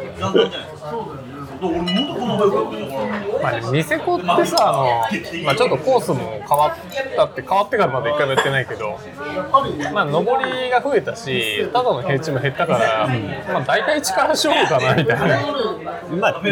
[3.43, 4.85] まあね、ニセコってさあの、
[5.45, 8.99] まあ、ちょっとコースも変わったって変わってからまだ一回もやってないけど
[9.93, 13.09] まあ上りが増えたしただの平地も減ったから、
[13.53, 15.27] まあ、大体力勝負かなみたいな。
[16.17, 16.43] まあ、まあ、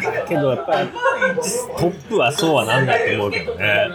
[0.00, 3.90] けどやっぱりトップはそうはなんだと思うけどね。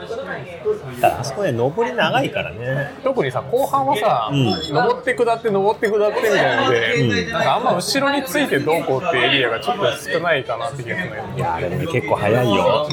[1.02, 2.94] ただあそこね、上り長いからね。
[3.04, 12.88] 特にさ後半はさ、うん登って下って登って下ってみたいなので、うんなんかあんま後ろについてどうこうっていうエリアがちょっと少ないかなって気がするいや、でもね、結構早いよ。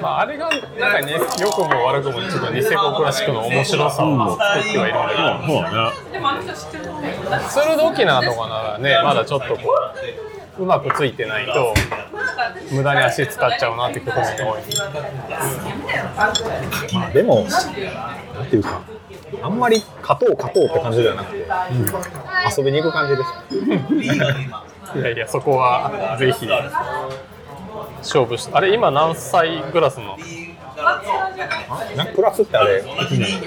[0.00, 0.60] まあ、あれがなん
[0.92, 6.04] かね良くも悪くもちょっとニセコクラシックの面白さを作ってはいるんだけど、そうだね。
[7.48, 10.13] ツールド沖縄とかならねまだちょっとこう
[10.58, 11.74] うまくついてないと
[12.72, 14.62] 無駄に足使っちゃうなってところが多い。
[16.94, 17.46] まあでも
[18.34, 18.80] なんていうか
[19.42, 21.46] あんまり勝とう勝とうって感じではなくて、
[22.58, 23.28] 遊びに行く感じです。
[24.98, 26.46] いやいやそこはぜひ
[27.98, 30.16] 勝負してあれ今何歳クラスの？
[31.96, 32.84] なクラスってあれ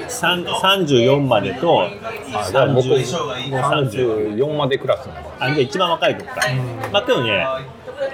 [0.08, 5.10] 三34までと、あじゃあ僕30 34までクラス
[5.40, 6.42] あ、じゃあ一番若いとこか。
[6.92, 7.46] まあ、けどね、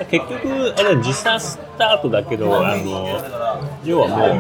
[0.10, 3.20] 結局、あれ時差スタートだけど、あの、
[3.84, 4.34] 要はもう、あ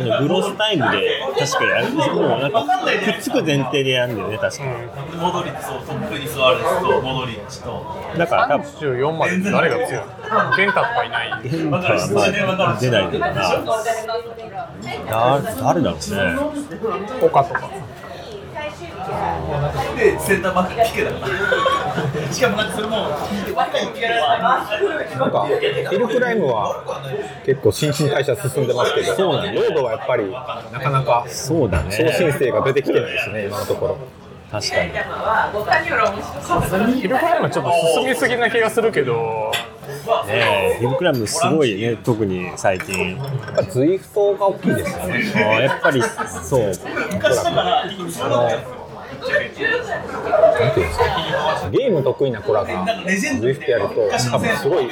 [0.00, 2.64] のグロスタイムで確かやる、もうなんか、
[3.04, 4.64] くっつく前提でやるんだよね、確か。
[5.20, 7.84] モドリッチとトップに座る人とモドリッチと。
[8.16, 10.08] だから多分、34まで誰が強いの？
[10.56, 11.32] 玄太とかいない。
[11.48, 11.82] 変化は
[12.14, 12.22] ま
[12.76, 13.32] あ出ないけどな。
[13.34, 13.62] だ
[15.62, 16.38] 誰だろうね。
[17.22, 17.68] 岡とか
[19.96, 22.96] でセンターバックピケだからしかもなんかそれも
[23.54, 25.48] 若いピケだなんか
[25.90, 26.84] ヒルクライムは
[27.44, 31.90] 結構新陳代謝進んでますけどそうなんだロードはやっぱりなかなかそうだね。
[31.90, 33.98] 送信性が出てきてないですね今のところ。
[34.50, 34.92] 確かに。
[37.00, 39.52] ヒルクライムはちょっと進みすぎな気がするけど
[40.26, 40.74] ね。
[40.74, 43.18] え、ヒルクラブすごいね、特に最近。
[43.18, 45.32] やっぱズイフトが大きいですよね。
[45.36, 46.02] あやっぱり
[46.42, 46.72] そう。
[48.22, 48.77] あの
[49.18, 51.70] なんていうんですか？
[51.70, 54.88] ゲーム得意な子らがズイフトやると多分すごい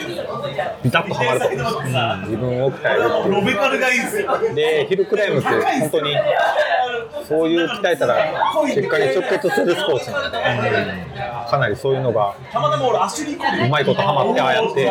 [0.83, 1.47] ビタッとハマると。
[1.47, 1.85] 思うん。
[1.85, 3.33] ですよ、自分を鍛えるっていう。
[3.35, 4.39] ロベカルがいいんですよ。
[4.55, 6.15] でヒルクライムって本当に
[7.29, 8.17] そういう鍛えたら
[8.67, 10.39] 結果に直結するスポーツなので、
[11.51, 14.91] かなりそういうのがうまいことハマってああやって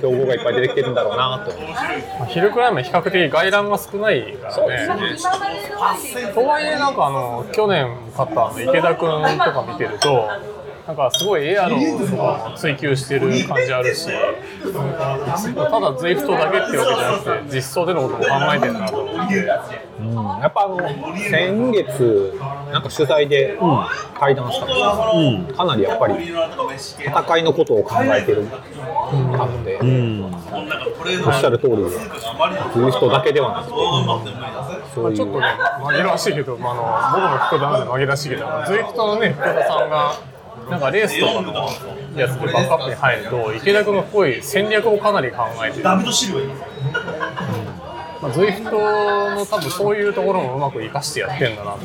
[0.00, 1.50] 競合がいっぱい出てきてるんだろうなと。
[1.52, 1.84] 思います
[2.18, 4.86] まあヒルクライムは比較的外覧が少ないからね。
[6.34, 10.28] とはいえなんかあの去年勝ったあの池田君とか見てると
[10.86, 19.34] なんかすごいエアロと追求してる感じあるしただズイフトだけってわけじゃなくて実装でのことも考えてるなと思って。
[19.98, 20.14] うん。
[20.14, 20.78] やっぱあの
[21.16, 22.38] 先月
[22.70, 23.58] なんか取材で
[24.16, 24.80] 対談したんです
[25.48, 28.44] けど、かなりやっぱり戦いのことを考えてる。
[28.44, 30.24] なので、うん。
[30.24, 30.32] おっ
[31.40, 32.00] しゃる通りでズイ
[32.92, 33.72] フトだけではなくて。
[34.94, 35.46] そういうちょっとね
[35.80, 40.14] 紛らわしいけど、まあ、あの僕も福田なんで紛らわしいけどズイフトのね福田さんが
[40.70, 41.52] なんかレースとかの
[42.16, 46.50] やつでバックアップに入ると池田君がすごい戦略をかなり考えてるダビド・シル
[48.22, 51.78] まあ、ズイフトの多分そういうところもうまく生かしてやってんだなと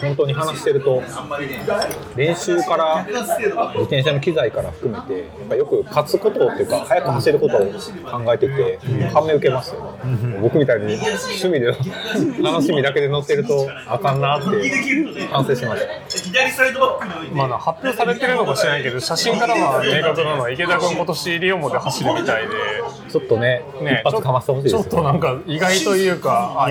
[0.00, 1.02] 本当に話してると
[2.16, 8.78] 練習から自転車の機材から含めてやっぱよく勝つことっていうか速く走ることを考えてて
[9.12, 10.38] 感銘受けますよね。
[10.40, 11.66] 僕みたいに趣味で
[12.42, 22.54] 楽しみだけで乗ってるとあかんなって反省しましたまあな発表されてるのか知らないけど写真からは明確なのは池田君今年リオモで走るみたいで。
[23.14, 26.66] ちょっとねね一発かましてほしいですちょよっとなんか意外というか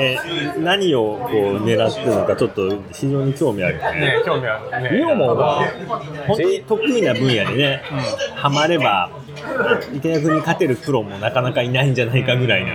[0.57, 1.31] 何をこう
[1.63, 4.21] 狙ってるのかちょっと非常に興味あるよね。
[4.25, 4.89] 興味あるね。
[4.97, 5.61] リオモが
[6.27, 7.83] 本当に得意な分野でね、
[8.35, 9.09] ハマれば
[9.93, 12.73] 池田君に勝てるプロもなかなかいないんじゃないかぐらいな。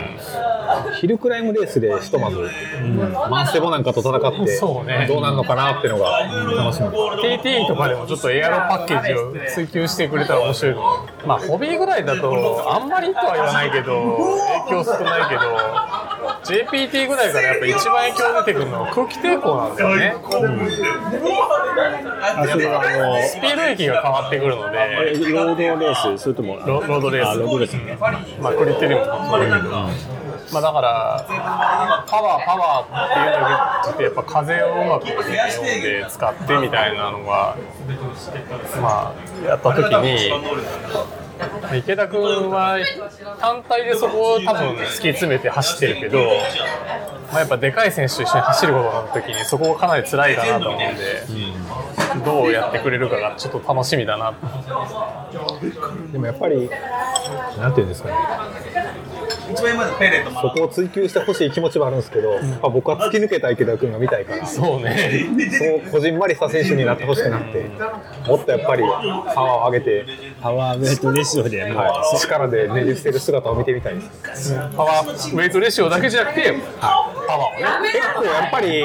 [1.00, 2.36] ヒルクライムレースでひとまず、
[3.30, 5.06] マンステボなんかと戦ってそうね。
[5.08, 6.88] どうなるのかなっていうのが楽しみ。
[6.88, 14.18] TT とかでもちょっとエアロパッケージを追求してくれたら面白いと思うまあホビーぐらいだとあんまりとは言わないけど
[14.66, 15.40] 影響少ないけど
[16.44, 20.14] JPT ぐらいからやっぱ一番影響出てくるのは空気抵抗なんだよね。
[22.22, 24.78] あ、それはあの、スピード域が変わってくるので。
[24.78, 27.96] えロードレース、それとも、ロロードレースあロードレースね。
[28.40, 29.70] まあクリテリウムもそうだけど、
[30.52, 31.24] まあだから
[32.06, 37.56] パワーパワーっていうのがちょっとやっぱ風をうまく読んで使ってみたいなのが
[38.80, 39.12] ま
[39.44, 40.30] あやった時に
[41.76, 42.78] 池田君は
[43.40, 46.18] 単体でそこを多分突き詰めて走ってるけど、
[47.30, 54.34] まあ、やっぱでかい選手と一緒に走ることになった時にそこがかなり辛いかなと思うんで、どうやってくれるかがちょっと楽しみだな
[56.12, 56.70] でもやっぱり
[57.58, 58.14] なんていうんですかね。
[59.48, 65.26] そこを追求してほしい気持ちはあるんですけど、やっぱ僕は突き抜けた池田君が見たいからそそうね。
[65.86, 67.64] うこじんまりした選手になってほしくなくて
[68.26, 68.88] もっとやっぱりパ
[69.42, 70.06] ワーを上げて、
[70.42, 74.02] パワーウェイトレシオでもう、はい、力でねじ伏せる姿を見てみたいで
[74.36, 77.90] すパワーウェイトレシオだけじゃなくてパワーをね。
[77.92, 78.82] 結構やっぱり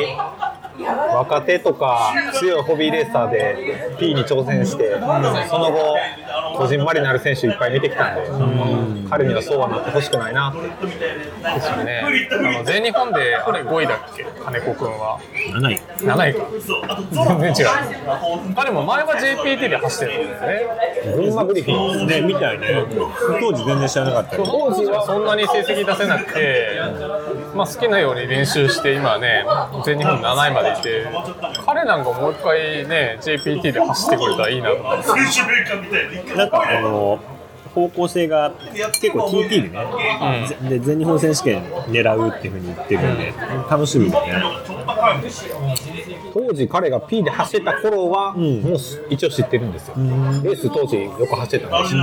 [0.80, 4.94] 若手とか強いホビーレーサーで P に挑戦して、
[5.48, 5.98] その後
[6.58, 10.62] こじんまりなる選手いっぱい見てきたんで、彼にはそうはなってほしくないなって。
[10.62, 12.02] ですよね。
[12.32, 14.26] あの全日本であれ5位だっけ？
[14.44, 15.20] 金子君は。
[15.54, 15.80] 7位。
[16.00, 16.46] 7位か。
[17.12, 17.62] 全然違
[18.50, 18.56] う。
[18.56, 20.66] 彼も前は JPT で走ってるんですね。
[21.16, 22.08] 群馬グリフィン。
[22.08, 22.86] ね、みたいね。
[23.40, 24.44] 当時全然知らなかったよ。
[24.46, 26.80] 当時はそんなに成績出せなくて、
[27.56, 29.46] まあ、好きなように練習して今ね
[29.86, 31.06] 全日本7位までいて
[31.66, 34.76] 彼なんかもう一回ね JPT で走ってくれたらいいなと。
[34.76, 37.20] 思ってなんかあの
[37.74, 43.34] 方向性が結構 TT でね、ぜで全日本選手権狙うっていうふうに言ってるんで、
[43.70, 44.44] 楽しみだね。
[46.34, 48.62] 当時彼が P で走ってた頃は、ん。
[48.62, 48.78] もう
[49.10, 52.02] 一応知ってるんですよ、レース当時よく走ってたんですよ。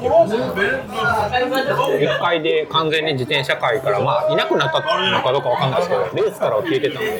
[0.00, 7.18] 1回で完全に自転車界から、まあ、いなくなったのかどうかわかんないですけどレースからは消えてたんで、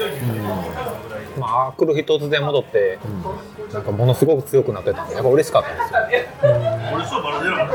[1.38, 2.98] まあ、来る日突然戻って、
[3.72, 6.54] なんかものすごく強くなってたんでやっぱ嬉しかったんですよ。
[6.94, 7.68] 俺そうバラデラ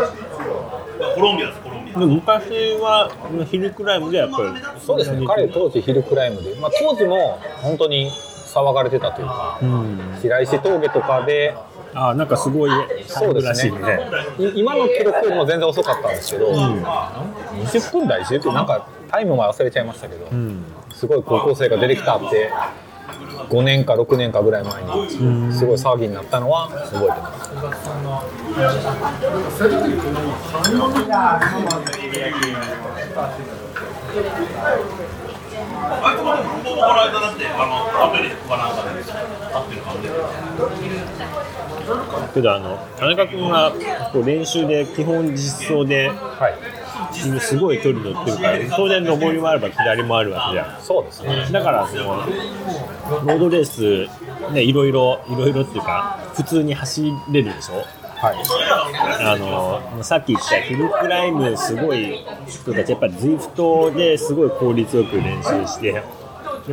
[1.16, 3.12] コロンビアですコロンビアでも昔は
[3.50, 4.80] ヒルクライムでやっぱり。
[4.80, 5.26] そうですね。
[5.26, 11.56] 彼当時ヒルクライムで、まあ、当時も本当に騒がれてたというか、うん、白石峠とかで
[11.94, 12.72] あなんかすごい
[13.06, 13.80] そうですらしいね。
[13.80, 14.10] ね。
[14.40, 20.64] い今の記録よりも全然遅かったんですけど、20分台10分なんかタイムも忘れちゃいましたけど、うん。
[20.94, 22.52] すごい高校生が出てきたって
[23.50, 24.90] 5年か6年かぐらい前に
[25.54, 27.50] すごい騒ぎになったのは覚えてます。
[36.02, 39.14] あいつもでもこの間だってあのアメリカかなんかで立っ
[39.70, 40.10] てる感じで
[42.34, 43.72] けどあの田中君は
[44.14, 46.89] こう練習で基本実走ではい
[47.40, 50.82] すごい距離乗ってるから当然上りもあれば下りもあるわけじゃん。
[50.82, 51.48] そうですね。
[51.52, 54.08] だからそのロードレース
[54.54, 57.84] ねいろいろいろいろっていうか普通に走れるでしょ？
[58.22, 58.36] はい。
[59.22, 66.06] あのさっき言ったヒルクライムすごい人たちやっぱり ZWIFT ですごい効率よく練習してやっ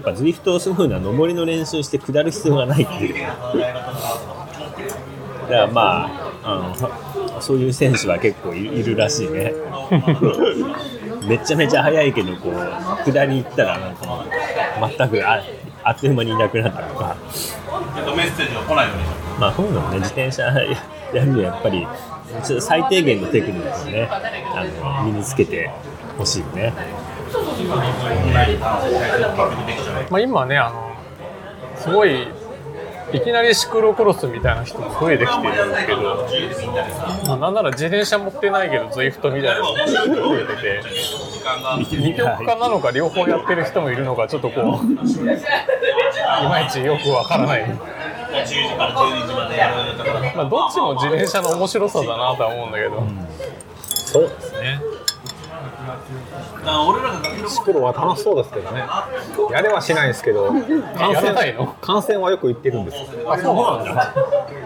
[0.03, 3.15] ぱ ZWIFT をすごいのは上りの練習して下る必要がないっていう。
[3.23, 3.37] だか
[5.49, 7.06] らまああの
[7.41, 9.53] そういう選手は結構いいるらしいね。
[11.27, 14.25] めちゃめちゃ速いけどこう下り行ったらなんか
[14.97, 15.43] 全くあ
[15.83, 17.17] あっという間にいなくなったとか。
[18.17, 19.05] メッセージが来ないように。
[19.39, 19.99] まあそういうのもね。
[19.99, 21.87] 自転車やるにはやっぱり
[22.61, 25.71] 最低限のテクニックをねあの身につけて
[26.19, 26.73] ほしいよね。
[30.11, 30.93] まあ、今ねあの
[31.77, 32.29] すごい
[33.13, 35.53] いきなりシクロクロスみたいな人も増えてきてる
[35.87, 36.27] けど、
[37.27, 40.83] まあ、なんなら自転車持ってないけど ZWIFT みたいなのも増えてて
[41.97, 44.95] 二極化なのか両方やってる人もいるのかちょっとこうい
[46.49, 47.73] まいちよくわからない、
[50.37, 53.03] まあ、どっちも自転車の面白さだなとは思うんだけど、
[53.89, 54.81] そうですね。
[56.89, 58.85] 俺らが学力シクロは楽しそうですけどね。
[59.51, 60.53] やれはしないんですけど。
[60.97, 62.97] 観やらないの観戦はよく行ってるんです。
[62.97, 64.15] よあそうなんだ。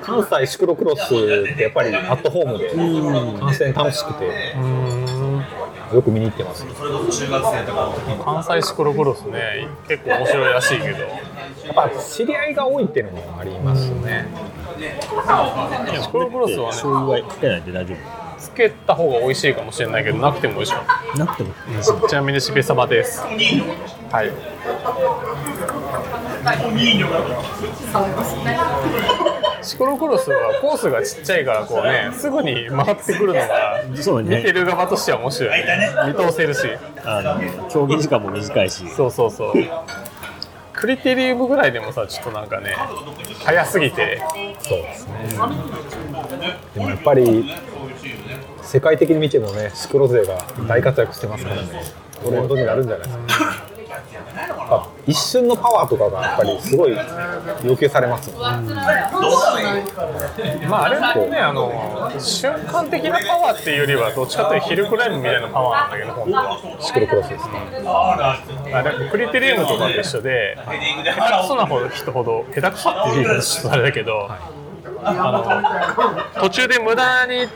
[0.02, 1.08] 関西シクロクロスっ
[1.56, 2.70] てやっぱりアットホームで
[3.38, 5.44] 観戦楽しくてうーん。
[5.92, 6.64] よく見に行ってます。
[8.24, 10.98] 関西シクロクロスね結構面白いらしいけど。
[11.66, 14.26] やっぱ知り合いが多いっていうのもありますね
[14.80, 17.94] シクロクロスはね醤油はつけないで大丈
[18.38, 20.82] つけた方が美味しいかもしれないけどなくても美味しか
[21.16, 21.52] なくても。
[22.00, 23.20] たちなみにしべサバです。
[23.20, 24.32] はい。
[29.62, 34.38] シクロクロスはコースがちっちゃいからこうねすぐに回ってくるのがそうね。
[34.38, 35.62] 見てる側としては面白い。
[36.08, 36.66] 見通せるし。
[37.04, 38.88] あの競技時間も短いし。
[38.88, 39.52] そうそうそう
[40.80, 42.74] クリテリウムぐらいでもさちょっとなんかね
[43.44, 44.22] 早すぎて。
[44.60, 45.12] そうですね。
[46.74, 47.54] でもやっぱり
[48.62, 51.68] 世界的に見てもねシクロ勢が大活躍してますからね。
[52.24, 53.69] トレンドになるんじゃないですか。
[55.10, 56.96] 一瞬のパワーとかがやっぱりすごい
[57.64, 58.40] 要求されますよね
[60.68, 66.32] まああれはねあの瞬間的なパワーっていうよりはどっちかというとヒルクライムみたいなパワーなんだけど本
[66.78, 67.52] 当シクロクロスですね。
[68.72, 74.28] あれクリテリウムとかと一緒で下手くそな人ほど下手くそっていう言い方ちょっとあれだけど、
[75.02, 77.48] あの途中で無駄に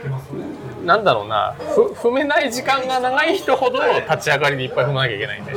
[0.84, 5.52] なんだろうなふ踏めない時間が長い人ほど立ち上がりでいっぱい踏まなきゃいけないんで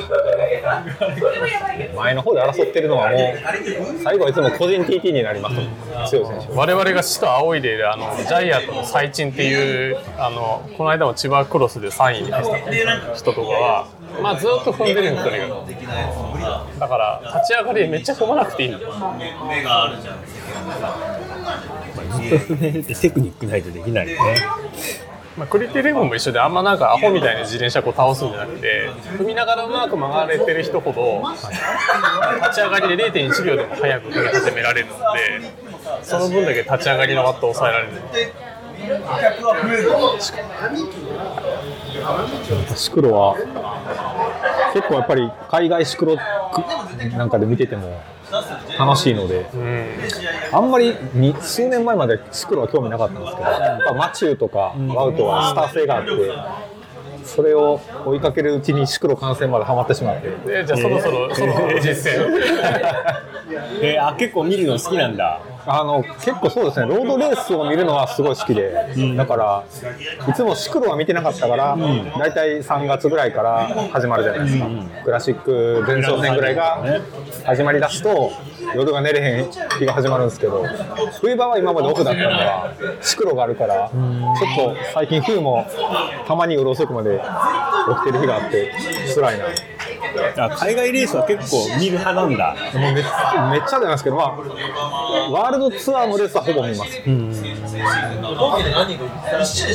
[1.95, 3.19] 前の方で争ってるのはもう
[4.03, 5.55] 最後はいつも個人 TT になります
[6.09, 13.87] 強い選手我々が死と仰いでいるあのジャイアントの最賃っていうあのこの間も千葉クロスで3位に入った人とかは、
[14.21, 15.47] まあ、ずっと踏んでるんですとにか
[16.75, 18.71] くだから立ち上がりめっちゃ踏まなくていいん。
[18.73, 18.93] だよ
[22.07, 24.35] ずっと踏めるってテクニックないとできないよね
[25.37, 31.21] まあ、クリテリウムも一緒であんまなんかアホみたいに自転車こう倒すんじゃなくて踏みながらうまく曲がれてる人ほど
[32.43, 35.51] 立ち上がりで0.1秒でも早く踏み始められるので
[36.01, 37.93] その分だけ立ち上がりのワットを抑えられる。
[42.75, 43.35] シクロは
[44.73, 48.01] 結構やっぱり海外シクロなんかで見てても
[48.77, 49.45] 楽しいので、
[50.51, 56.11] あんまりに数年前までシクロは興味なかったんですけど、やっぱマチューとかワウトはスター性があって、
[57.25, 62.27] それを追いかけるうちにシクロ観戦までハマってしまって、でじゃあそろそろそろそろ実践。
[63.81, 65.39] えーあ結構見るの好きなんだ
[65.69, 68.71] あの結構そうですね、ロードレースを見るのはすごい好きで、
[69.17, 69.63] だから、
[70.29, 71.77] いつもシクロは見てなかったから、
[72.17, 74.65] 大体3月ぐらいから始まるじゃないですか、
[75.03, 76.83] クラシック前哨戦ぐらいが
[77.43, 78.31] 始まりだすと、
[78.75, 80.63] 夜が寝れへん日が始まるんですけど、
[81.19, 85.65] 冬場は今までオフだったのが、シクロがあるから、ちょっと最近、冬も
[86.25, 87.21] たまに夜遅くまで
[87.89, 88.71] 起きてる日があって、
[89.13, 89.45] 辛いな。
[90.37, 92.55] あ海外レースは結構見る派なんだ。
[92.73, 97.01] もうめっめっちゃ出ますけど、まあ、ワールドツアーのレースはほぼ見ます。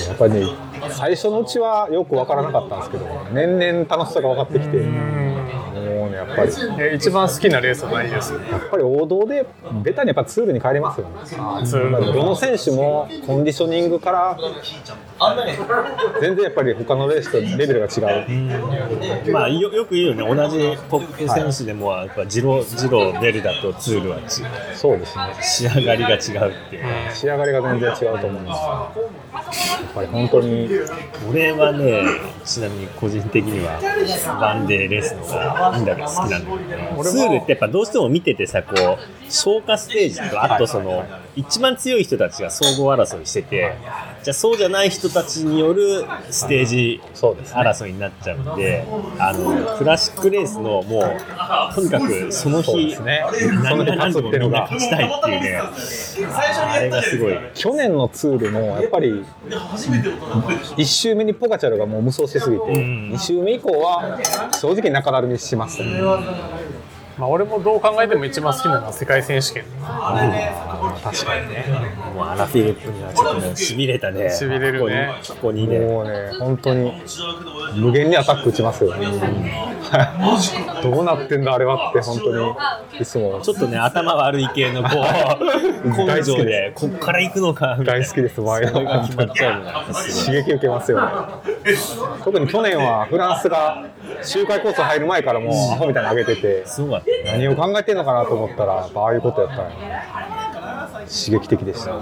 [0.09, 0.47] やっぱりね、
[0.91, 4.79] 最初のうちはよく分からなかったんですけど、年々楽しさが分かってきて、
[6.27, 8.39] やっぱり、やえ一番好きなレースは何ですっ
[8.71, 9.47] ぱり王道で、
[9.83, 11.15] ベタにやっぱツールに帰りますよね。
[11.67, 12.13] ツール。
[12.13, 14.39] どの選手もコンディショニングから、
[16.21, 18.01] 全然やっぱり他のレースとレベルが違
[19.29, 19.33] う。
[19.33, 20.37] まあよよく言うよね。
[20.37, 20.59] 同じ
[20.91, 24.43] トップ選手でもやっぱジロジロベルダとツールはち
[24.75, 25.25] そうですね。
[25.41, 26.19] 仕上がりが違うっ
[26.71, 27.13] ていう。
[27.13, 28.99] 仕上がりが全然違うと思います。
[29.33, 30.69] やっぱり本当に、
[31.29, 32.03] 俺はね
[32.45, 33.81] ちなみに個人的には
[34.41, 41.05] バンデーレースの方がいいんだけど好きなんだけどツールってやっぱどうしても見ててさこう消化ステージとあとその
[41.35, 43.75] 一番強い人たちが総合争いしてて
[44.23, 48.87] じゃあそうじゃない人たちによるステージ争いになっちゃうんで
[49.19, 53.25] あのクラシックレースのもうとにかくその日すね。
[53.63, 54.81] 何が何でもっていうのがみんな勝。
[54.81, 55.39] ちたいってい。
[55.39, 55.61] うね
[56.73, 57.39] あれがすごい。
[57.55, 64.19] 去年のツールもやっぱり1周目にポガチャルがもう無双しすぎて、2周目以降は
[64.53, 66.01] 正直中だるみしましたね、
[67.23, 69.65] まあ、俺もどう考えても一番好きなのは世界選手権。
[71.05, 71.65] 確かにね。
[72.17, 74.29] もうアラフィリップにはちょっとねしびれたね。
[74.29, 75.13] しびれるね。
[75.29, 75.79] ここにね。
[75.79, 76.93] もうね本当に
[77.77, 78.97] 無限にアタック打ちますよ。
[78.97, 79.07] ね、
[80.83, 82.57] どうなってんだあれはって本当に。
[83.01, 83.41] いつも。
[83.41, 84.89] ちょっとね頭悪い系のこ
[85.85, 88.05] う 根性でこっから行くのかみたいな。
[88.05, 91.07] 大好きです前の決まっちゃうのがすごい刺激受けますよね。
[92.25, 93.85] 特に去年はフランスが
[94.25, 96.67] 周回コース入る前からもうアホみたいに上げてて。
[96.67, 97.07] すごかった。
[97.07, 99.71] ね何を考えてんのかなと思ったらああいうことやったら
[101.01, 101.93] 刺激的でした。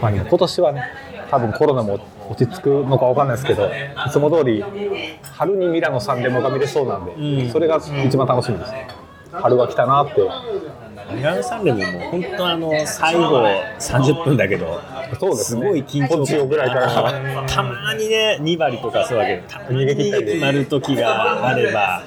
[0.00, 0.82] まあ、でも今年はね
[1.30, 3.70] 多分コロナも落ち着くのかわかんないですけどい
[4.10, 4.64] つも通り
[5.22, 8.72] 春にミラノサンレモが見れそうなんで、それが一番楽しみです。
[8.72, 8.88] ね
[9.32, 10.20] 春が来たなって。
[11.14, 13.44] ミラノサンレモも本当あの最後
[13.78, 14.80] 30分だけど
[15.18, 15.60] そうですね。
[15.62, 17.46] すごい緊張ポチオぐらいから。
[17.48, 20.24] たまにね2割とかそうだけどたまに逃げ切ったり。
[20.26, 22.02] 決まる時があれば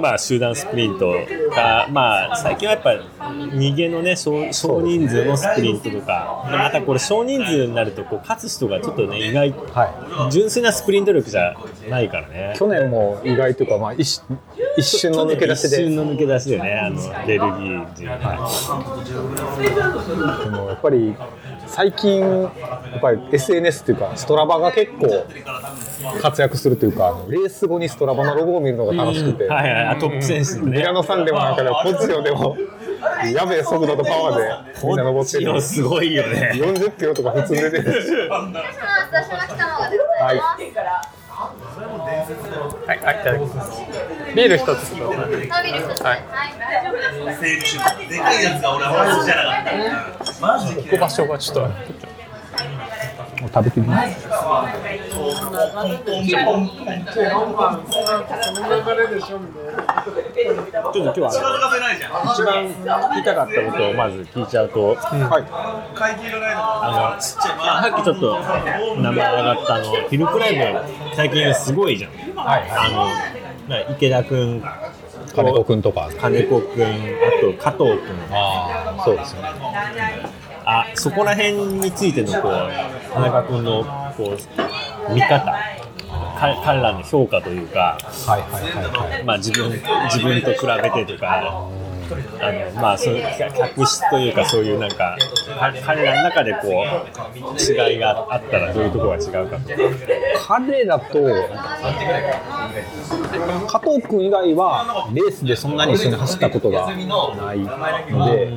[0.00, 1.14] まあ、集団スプリント
[1.50, 2.90] が、まあ、最近はやっぱ
[3.26, 6.44] 逃げのね少少人数のスプリントとか。
[6.50, 9.50] またこれ少人数になるとこう勝つ人がちょっとね意外。
[9.50, 11.56] は純粋なスプリント力じゃ
[11.88, 12.52] ないからね。
[12.54, 14.22] い、去年も意外というか、まあ、一
[14.76, 18.02] 一瞬の抜け出し一で瞬の抜け出しでねあのベルギー人、
[20.44, 21.14] でもやっぱり
[21.70, 22.48] 最近や
[22.96, 25.26] っぱり SNS っていうかストラバが結構
[26.20, 29.86] 活躍するというかあのレース後にストラバのロゴを見るのが楽しくて、はいはい。
[29.86, 32.56] あトップ選手ミラノさんでもなんかでもポジションでも
[33.32, 35.62] やべえ速度とパワーで みんな登ってる。
[35.62, 36.52] すごいよね。
[36.54, 37.92] 40キロとか普通に出てる。
[37.92, 38.52] し失礼します。
[39.12, 40.22] だし巻き卵でござい。
[40.22, 40.72] はい、はい、い。
[43.24, 43.82] ただきます。
[44.34, 44.98] ビール一つください。
[44.98, 45.48] ノール一
[45.94, 46.02] つ。
[46.02, 46.22] はいい。
[47.40, 52.10] 整理収納でかいやつが俺は話じゃなかったマジでここ場所がちょっと。
[53.40, 54.32] もう食べてみますちょっ
[56.04, 56.34] と今日
[61.20, 61.30] は
[62.34, 65.44] 一番聞きたかったことをまず聞いちゃうと、はい
[65.96, 67.38] 会計がないあのさ
[67.88, 68.40] っきちょっと
[69.00, 70.80] 名前上がったあのヒルクライム
[71.16, 72.12] 最近すごいじゃん。
[72.36, 73.49] はいあの
[73.90, 74.62] 池田君、
[75.34, 76.10] 金子くんとか。
[76.18, 78.16] 金子君、あと加藤君。
[78.30, 79.04] ああ。
[79.04, 79.42] そうですね。
[80.64, 83.84] あそこら辺についてのこう田中君の
[84.16, 84.36] こ
[85.10, 85.54] う見方。
[86.40, 89.24] か彼らの評価というか、はいはいはいはい。
[89.24, 91.68] まあ、自分自分と比べてとか、
[92.40, 95.16] あのまあ、そういう客室というか、そういうなんか、
[95.84, 99.74] 彼らの中でこう違いがあったら、どういうところが違うかとか。
[100.48, 101.18] 彼らと
[103.68, 108.50] 加藤君以外はレースでそんなに一緒に走ったことがないので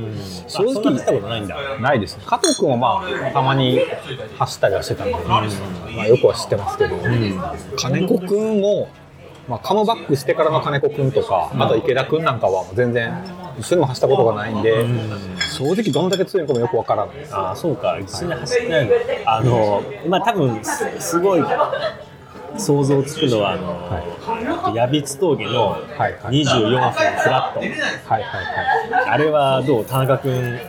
[0.47, 1.79] 正あそんな見たことないんだ。
[1.79, 3.79] ないです加藤君はまあたまに
[4.37, 5.41] 走ったりはしてたんで、ま
[6.01, 6.97] あ、よくは知ってますけど、
[7.77, 8.89] 金子君も、
[9.47, 13.13] まあ、カムバックしてからの金子君とかあと池田君なんかは全然
[13.59, 14.85] 一緒にも走ったことがないんで、
[15.57, 17.15] 正直どんだけ強いのかもよくわからない。
[17.17, 17.99] ですああそうか。
[17.99, 18.93] 一緒に走ってないの。
[19.25, 21.43] あのまあ多分すすごい
[22.57, 26.43] 想像つくのはあの、矢光峠のはいはい。
[26.43, 29.09] 24分フラット、はいはいはい。
[29.09, 29.85] あれはどう？
[29.85, 30.59] 田中君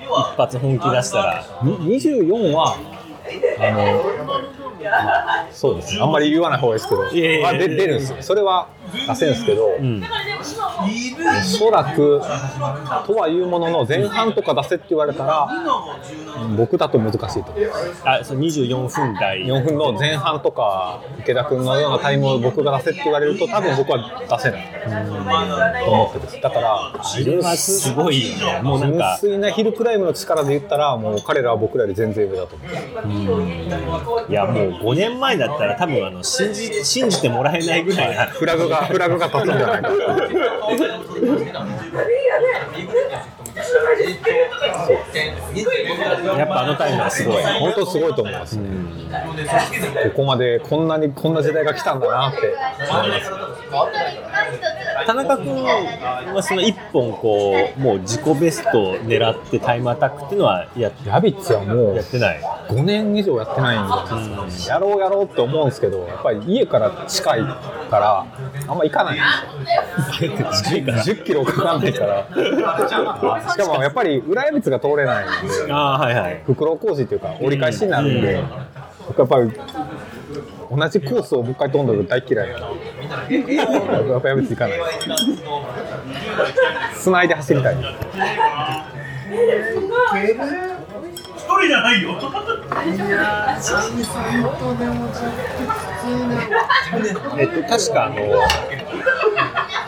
[0.00, 1.44] 一発本気出したら。
[1.62, 2.76] に24は
[3.58, 4.51] あの
[5.50, 6.02] そうですね。
[6.02, 8.16] あんまり言わない方がいいですけど、あ、で出るんですよ。
[8.20, 8.68] それは
[9.08, 10.02] 出せるんですけど、うん
[10.82, 12.20] おそらく
[13.06, 15.48] とはいうものの前半とか出せって言われたら
[16.56, 18.02] 僕だと難しいと思います。
[18.04, 19.44] あそう24分台。
[19.44, 25.84] 4分の前半とか池田君のようなタイムを僕が出せって言われると多分僕は出せない。
[25.84, 26.40] と思ってです。
[26.40, 26.92] だからあ
[27.24, 28.62] れはすごいよね。
[28.62, 33.42] もうなんか純粋なヒルクライムの力で言ったらもう彼らは僕らより全然上だと思う。
[34.28, 38.26] いやもう5年前だったら多分あの信じ信じてもらえないぐらいな。
[38.26, 39.90] フラグがフラグが立つんじゃないか
[46.36, 47.42] やっぱあのタイムはすごい。
[47.42, 48.54] 本当すごいと思います。
[48.54, 48.68] ね、
[50.04, 52.38] ここまでこんなにこんな時代が来たんだなって。
[52.38, 53.30] 思います
[55.06, 62.40] 田中君はその1本こうもう自己ベストを狙ってタイムアタックっていうのはやラビッツはもうやってない。
[62.68, 68.26] 5年以上やってないんで、やろうやろうって思うんですけどやっぱり家から近いから
[68.68, 69.26] あんま行かないんで
[70.14, 70.32] すよ。
[71.02, 72.26] 10キロかかんないから
[73.50, 76.42] しかもやっぱり裏山が通れないんでああはいはい。
[76.46, 78.42] 袋小路っていうか折り返しになるんで、
[79.06, 79.50] 僕やっぱり
[80.70, 82.76] 同じコースをもう一回飛んだの大嫌いなの。
[84.12, 84.78] やっぱやめていかない。
[86.98, 87.76] 繋いで走りたい。
[91.36, 92.10] 一人じゃないよ
[97.38, 98.16] えっと確かあの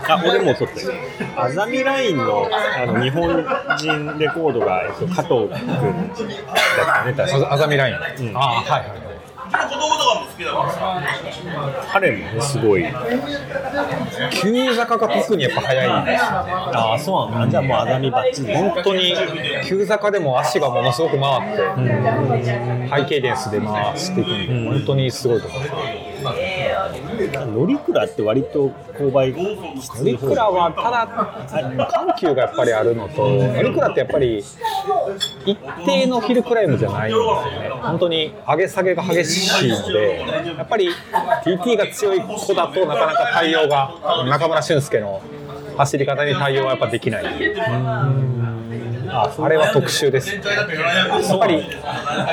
[0.08, 0.92] あ俺も撮ってる。
[1.36, 3.44] アザミラインのあの日本
[3.78, 5.56] 人レコードが、えっと、加藤君だっ
[6.86, 7.52] たね確か。
[7.52, 8.36] あざみライン、ん。
[8.36, 9.14] ああはいはい
[9.46, 11.02] うちの子供とかも好きだからさ
[11.92, 12.84] 彼もねすごい。
[14.32, 16.52] 急坂が特にやっぱ速いんですよね。
[16.52, 17.50] ああそうなんだ。
[17.50, 18.54] じゃあもうアザミバッチリ。
[18.54, 19.14] 本当に
[19.66, 21.62] 急坂でも足がものすごく回って、
[22.88, 25.72] ハイケイデンスで回していくんで、本当にすごいと思います。
[27.38, 29.34] 乗鞍って割と勾配
[29.80, 34.38] きつい方乗鞍はただ緩急がやっぱりあるのと乗鞍ってやっぱり
[35.44, 37.70] 一定のヒルクライムじゃないんですよね。
[37.82, 40.24] 本当に上げ下げが激しいので
[40.56, 40.88] やっぱり
[41.44, 45.20] TT が強い子だとなかなか対応が中村俊輔の
[45.76, 47.24] 走り方に対応はやっぱできない
[49.14, 50.34] ああれは特殊です。
[50.34, 51.64] やっぱり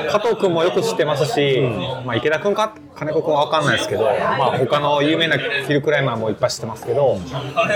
[0.10, 1.62] 加藤君もよく知ってますし、
[2.06, 2.76] まあ、池田君か？
[2.96, 4.10] 金子君は分かんないですけど、ま
[4.54, 7.18] あ、他の有名なヒルクライマーもいっぱい知ってますけど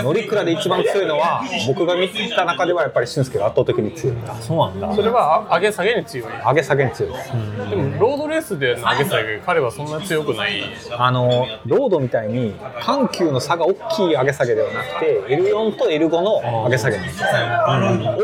[0.03, 4.18] 乗鞍で一番強いのは僕が見た中ではやっぱり俊介が圧倒的に強い。
[4.41, 4.95] そうなんだ。
[4.95, 6.30] それは上げ下げに強い。
[6.30, 7.32] 上げ下げに強いです。
[7.32, 10.64] でもロードレースでの上げ下げ彼はそんな強くない。
[10.97, 17.28] あのロードみたいに緩急の差が大きい上げ下げではなくて L4 と L5 の上げ下げなんですよ、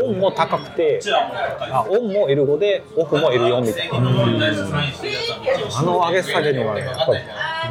[0.04, 1.00] オンも高くて
[1.70, 4.00] あオンも L5 でオフも L4 みたいな、あ
[5.82, 7.20] の上げ下げにはやっぱり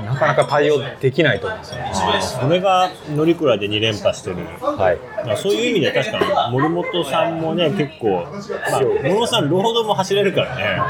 [0.06, 1.92] なかなか対応できないと思うんですよね。
[2.22, 4.38] それが乗鞍で2連覇してる。
[4.62, 4.98] はい。
[5.38, 8.26] そういう意味で確かに森本さんもね結構、
[8.72, 10.82] まあ、森本さんロードも走れるからね。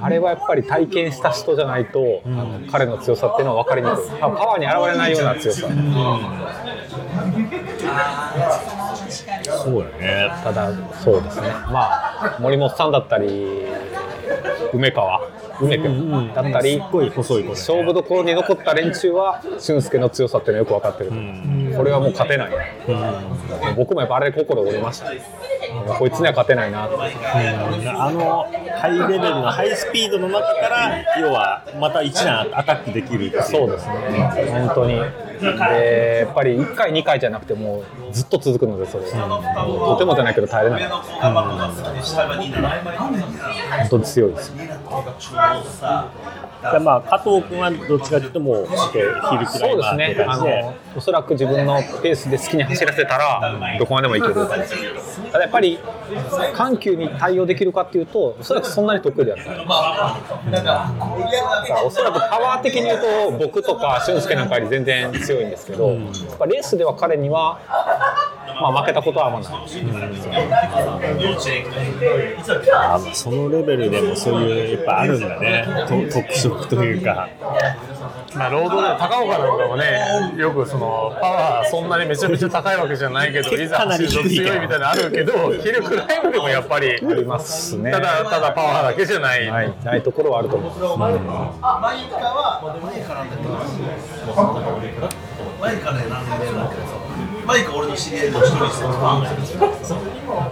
[0.00, 4.20] あれはやっぱり体験した人じゃないと、あの彼の強さっていうのは分かりにくい。
[4.20, 5.66] パワーに現れないような強さ、
[9.62, 10.30] そうだね。
[10.42, 10.70] ただ
[11.02, 11.48] そうですね。
[11.70, 13.66] まあ森本さんだったり
[14.72, 15.20] 梅川
[15.60, 21.10] 梅君だったり、すっごい細い子で、ね、勝負どころに残った連中は俊介の強さっていうのはよく分かってる、
[21.76, 22.50] これはもう勝てない、
[23.76, 25.06] 僕もやっぱあれで心折れました、
[25.98, 26.86] こいつには勝てないな。
[26.86, 28.46] って、あの
[28.80, 33.94] ハイレベルのハイスピードの中から要はまた一段アタックできるそうですね。
[34.50, 35.00] 本当に
[35.42, 40.82] でやっぱり1回2回じゃなくてもうずっと続くのでそれは、とてもじゃないけど耐えれない、
[43.80, 44.52] 本当に強いです
[46.72, 54.56] でまあ加藤君はどっちかというともうヒルクラそうですイマーってねあ感じでのおそらく自分のペースで好きに走らせたらどこまでもいけるただ
[55.42, 55.78] やっぱり
[56.54, 59.46] 緩急に対応できるかっていうとおそらくそんなに得意ではない。
[60.50, 60.94] だか
[61.68, 67.58] らおそらくパワー的に言うと僕とか俊介なんかより全然強いんですけど、やっぱレースでは彼には、
[68.60, 69.52] まあ、負けたことはあんまない。
[72.94, 75.66] あまあそのレベルでもそういうやっぱあるんだね。
[75.88, 77.28] と特色というか。
[78.34, 87.90] まあ、ロードで高岡なんかもね、よくそのパワーそんなにめちゃめちゃ高いわけじゃないけど、いざかなり走ると強いみたいなのあるけど、ヒルクライムでもやっぱり、ありますね。
[87.90, 89.50] ただただパワーだけじゃない。
[89.50, 90.80] はい、ないところはあると思います、
[97.46, 98.92] 前からね何年だけどさ前から俺の知り合いの一人ですよ。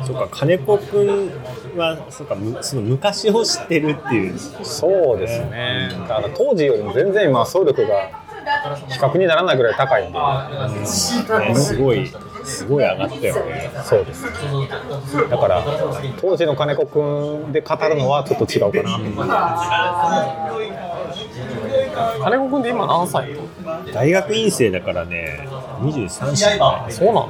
[0.05, 1.31] そうか金子君
[1.77, 4.39] はそうかむその昔を知ってるっていう。
[4.39, 5.89] そうですね。
[6.09, 8.11] だから当時よりも全然今走力が
[8.89, 12.11] 比較にならないぐらい高いんで、ねすごい
[12.45, 13.71] すごい上がったよね。
[13.85, 14.25] そうです。
[15.29, 15.65] だから
[16.21, 18.97] 当時の金子君で語るのはちょっと違うかな。
[18.97, 21.21] と思います
[22.23, 23.37] 金子君って今何歳？
[23.93, 25.47] 大学院生だからね
[25.81, 26.59] 23歳
[26.93, 27.29] そうなの、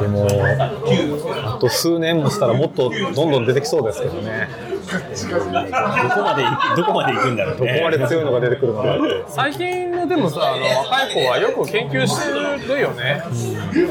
[0.00, 0.26] でも
[1.44, 4.48] あと数年もしたらもっとどんどん出てきそうですけどね。
[4.70, 8.96] どこまで行くどこまで行くんだろうどこねまで強いのが出てくるのか。
[9.28, 12.16] 最近のでもさあの若い子はよく研究し
[12.66, 13.34] てるよね、あの
[13.72, 13.88] テン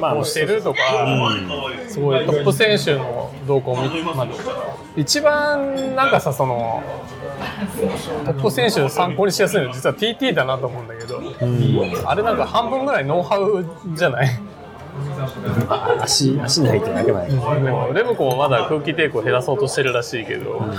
[0.00, 0.78] がこうしてるとか、
[1.88, 4.26] すごいトップ選手の動向を見て、まあ、
[4.96, 6.82] 一番なんかさその
[8.24, 11.20] トップ選手を参考にしやすいのは実は TT だなと思うんだけど、
[12.08, 13.64] あれなんか半分ぐらいノウハウ
[13.96, 14.28] じゃない？
[16.00, 17.32] 足足ないといけないで
[17.70, 20.72] もレムコもまだ空気抵抗減らそうとしてるらしいけど、ま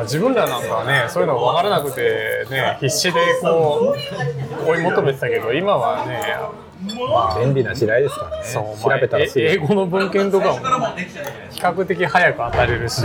[0.00, 3.94] あ自分らなんかはねそういうのが分からなくてね必死でこ
[4.66, 6.22] う追い求めてたけど今はね
[7.40, 8.44] 便利な時代ですからね。
[8.44, 9.44] そう調べたらすぐ。
[9.44, 10.54] え英語の文献とかも
[11.50, 13.02] 比較的早く当たれるし。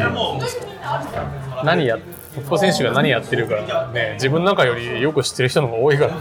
[1.64, 1.98] 何や
[2.38, 6.16] トップ選手が何やってるかね自分なんかよりよく知ってる人の方が多いから。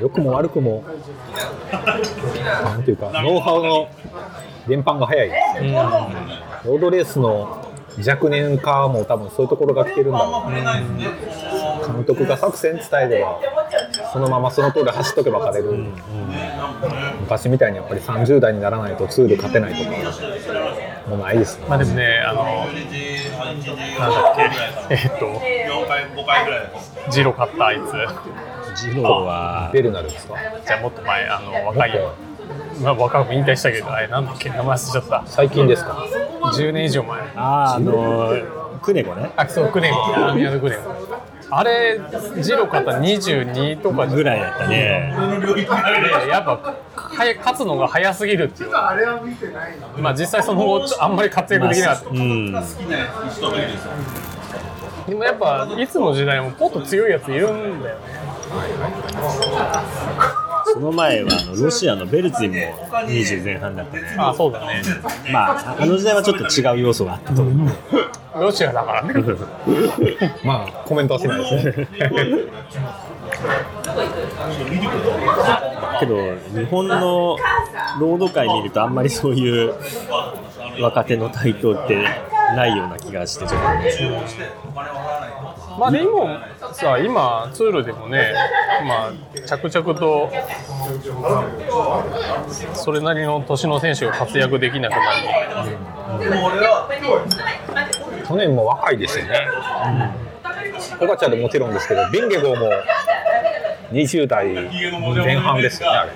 [0.00, 0.84] 良くも悪くも
[2.64, 3.88] なんていうかノウハウの
[4.68, 5.28] 伝播が早い。
[6.64, 7.62] ロードレースの
[8.06, 10.52] 若年化も多分そういうところが来てるんだろう。
[10.52, 10.62] ね
[11.86, 13.40] 監督が作戦伝えれば
[14.12, 15.86] そのままその通り走っとけば勝てる、
[17.20, 19.90] 昔みたいにやっぱり30代にならないとツール勝てないとか
[21.08, 21.66] もうないですね。
[21.68, 26.70] まあでもねあのなんだっけえっと4回5回ぐらい
[27.10, 27.80] ジロ買ったあいつ。
[28.80, 30.34] ジローはベルナルですか？
[30.66, 31.98] じゃあもっと前あの若い
[32.82, 35.22] まあ若く引退したけどあれなんだっけ名前忘れちゃった。
[35.26, 36.04] 最近ですか
[36.54, 37.20] ？10年以上前。
[37.36, 39.30] あーあのクネゴね。
[39.36, 40.34] あそうクネゴ。
[40.34, 40.82] 宮野クネゴ。
[41.48, 42.00] あれ
[42.40, 45.14] ジロ方22とかぐらいだったね。
[45.54, 46.74] でやっぱ
[47.38, 48.70] 勝つのが早すぎるっていう。
[48.70, 48.90] ま
[50.10, 52.08] あ実際その後あんまり活躍できなかった。
[52.10, 52.52] うん。
[55.06, 58.26] でもやっぱいつの時代ももっと強いやついるんだよね。
[60.72, 64.02] その前はあのロシアのベルツィンも20前半だったね。
[64.18, 64.82] あそうだね。
[65.32, 67.42] まあ、あの時代はちょっと違う要素があったと。
[67.42, 67.70] 思う。
[68.34, 69.14] ロシアだからね。
[70.44, 71.88] まあコメントはしないですね
[76.00, 76.16] けど、
[76.54, 77.36] 日本の
[78.00, 79.74] ロード界見ると、あんまりそういう
[80.80, 82.06] 若手の台頭って
[82.54, 83.92] ないような気がして、ちょっとね。
[85.78, 86.26] まあでも
[86.72, 88.32] さ今ツールでもね
[88.88, 89.12] まあ
[89.46, 90.30] 着々と
[92.72, 95.28] それなりの年の選手が活躍できなくなり
[98.26, 99.48] 去年も若いですよね、
[100.98, 102.70] ポガチャでもちろんですけどビンゲゴーも
[103.92, 106.12] 20代前半ですよねあれ。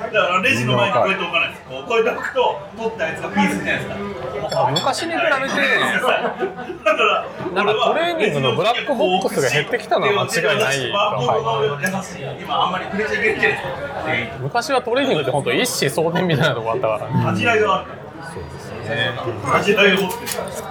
[0.00, 4.70] だからレジの前にこうやって置かないですこうこうやって置くと取ったやつがピースじゃないですか。
[4.72, 5.36] 昔に比べてだ
[6.00, 10.90] からなんかトレーニングのブラックボックスが減ってきたのは間違いない。
[10.90, 13.50] とはい優しい今あんまり触れちゃいけないじゃ
[14.04, 17.08] ないですか昔はトレーニングって本当一子相伝みたいなとこあったから。
[17.08, 18.00] ね恥じらいがあるから
[19.52, 20.28] 恥じらいを持ってる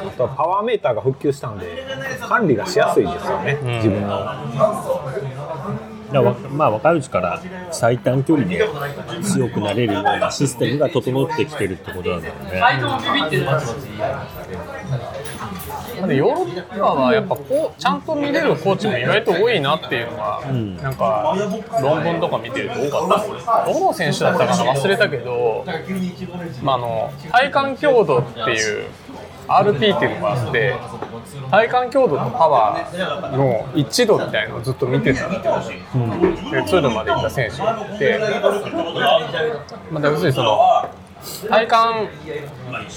[0.07, 1.85] あとはパワーメーターが復旧したんで
[2.27, 4.09] 管理がしやすいですよね、自分の
[6.51, 7.41] まあ、若いうちから
[7.71, 8.67] 最短距離で
[9.23, 12.49] 強くなれるようなシステムが整ってきてるってことなんだよね。
[16.07, 20.41] でヨーロッパはやっぱこうちゃんと見れるコーチも意外と多いなっていうのが、
[20.81, 21.35] なんか
[21.81, 23.25] 論文とか見てると多か
[23.65, 25.65] ったどの選手だったかな忘れたけど、
[26.63, 28.85] まあ、あの体幹強度っていう
[29.49, 30.75] RP っていうのがあって
[31.49, 35.39] 体幹強度とパワーの一致度みたいのをずっと見てたんで
[36.67, 38.19] ツールまで行った選手がいて、
[39.91, 40.59] まあ、要するにその
[41.49, 42.09] 体幹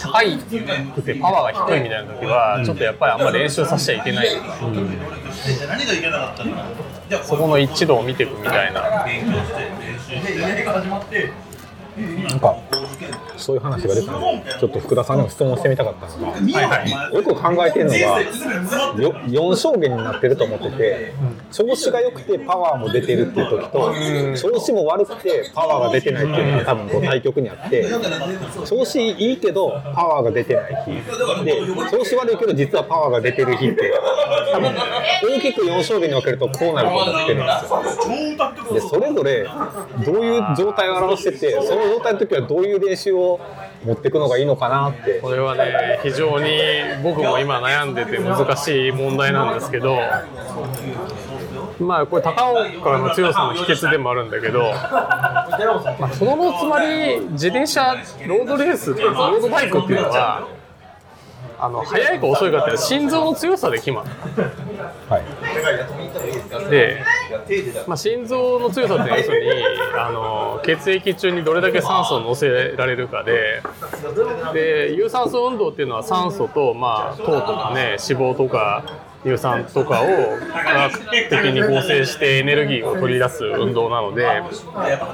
[0.01, 4.29] 高いくてパワーが低いみたいな時は、ちょっとやっぱりあんま練習させちゃいけない。
[4.37, 4.49] とか、
[5.69, 6.65] 何がいけなかったのか
[7.09, 8.81] じゃあそこの一致度を見ていくみたいな。
[12.29, 12.57] なんか
[13.43, 17.15] そういう話が出たんでちょっと福田さんにも質問してみたかったのがはいはい。
[17.15, 21.13] よく考えてるのがよ4証言になってると思ってて
[21.51, 23.95] 調子が良くてパワーも出てるっていう時と
[24.37, 27.87] 調子も悪くてパワーが出てないっていうのが多分こう対極にあって
[28.65, 31.45] 調子いいけどパワーが出てない日。
[31.45, 31.53] で
[31.91, 33.93] 調子悪いけど実はパワーが出てる日って
[34.53, 34.73] 多分
[35.37, 38.75] 大きく4証言に分けるとこうなると思ってるんですよ。
[38.75, 39.49] でそれぞれ
[40.05, 43.32] どういう状態を表しててその状態の時はどういう練習を
[43.85, 45.21] 持っていくのがいいのかなって。
[45.21, 46.51] これはね非常に
[47.03, 49.99] 僕も今悩んでて難しい問題なんですけど
[51.79, 60.49] まあこれ高岡の強さの秘訣でもあるんだけど、まあ、そのつまり自転車ロードレースロードバイクっていうのは
[61.63, 64.11] あの速いか遅いかって心臓の強さで決まる。
[65.09, 66.71] はい。
[66.71, 67.05] で、
[67.87, 69.63] まあ、心臓の強さって要するに
[69.97, 73.63] あの血液中にどれだけ酸素を乗せられるかで
[74.53, 78.85] で有酸素運動っていうのは酸素と、まあ、糖とかね脂肪とか
[79.25, 80.07] 乳酸とかを
[80.53, 84.27] 科学的に合成してエネルギーを取り出す運動なので、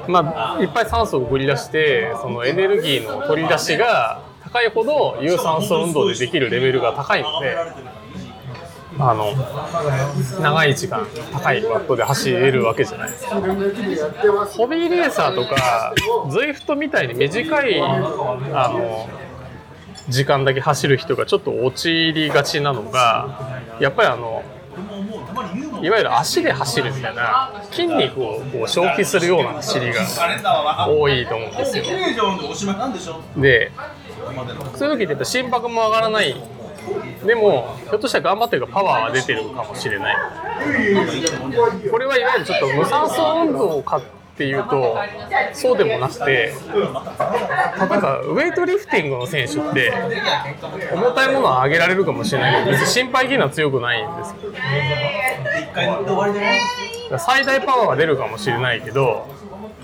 [0.08, 4.22] まあ、いっぱい酸素を送り出してそのエネルギーの取り出しが
[4.52, 7.56] 高いほど有酸素運動でできるレベルが高いので。
[9.00, 9.32] あの
[10.40, 15.94] 長い時間高いワットで走れるわけじゃないですかホビーレーサーとか
[16.26, 19.08] ZWIFT みたいに短いあの
[20.08, 24.42] 時間だけ走る人がちょっと陥りがちなのがやっぱりあの
[25.82, 31.84] いわゆる足で走るみたいな筋肉をこう消費するような走りが多いと思うんですよ
[33.36, 33.70] で
[34.76, 36.34] そういう時ってやっぱ心拍も上がらない。
[37.24, 40.16] でもひょっとしたら頑張ってるからパワーは出てるかもしれない。
[41.90, 44.02] これはいわゆるちょっと無酸素運動かっ
[44.36, 44.96] ていうと
[45.52, 46.54] そうでもなくて例え
[48.00, 49.92] ばウェイトリフティングの選手って
[50.92, 52.64] 重たいものは上げられるかもしれない。
[52.64, 54.34] けど別に心肺機能は強くないんです。
[57.10, 59.26] よ最大パワーは出るかもしれないけど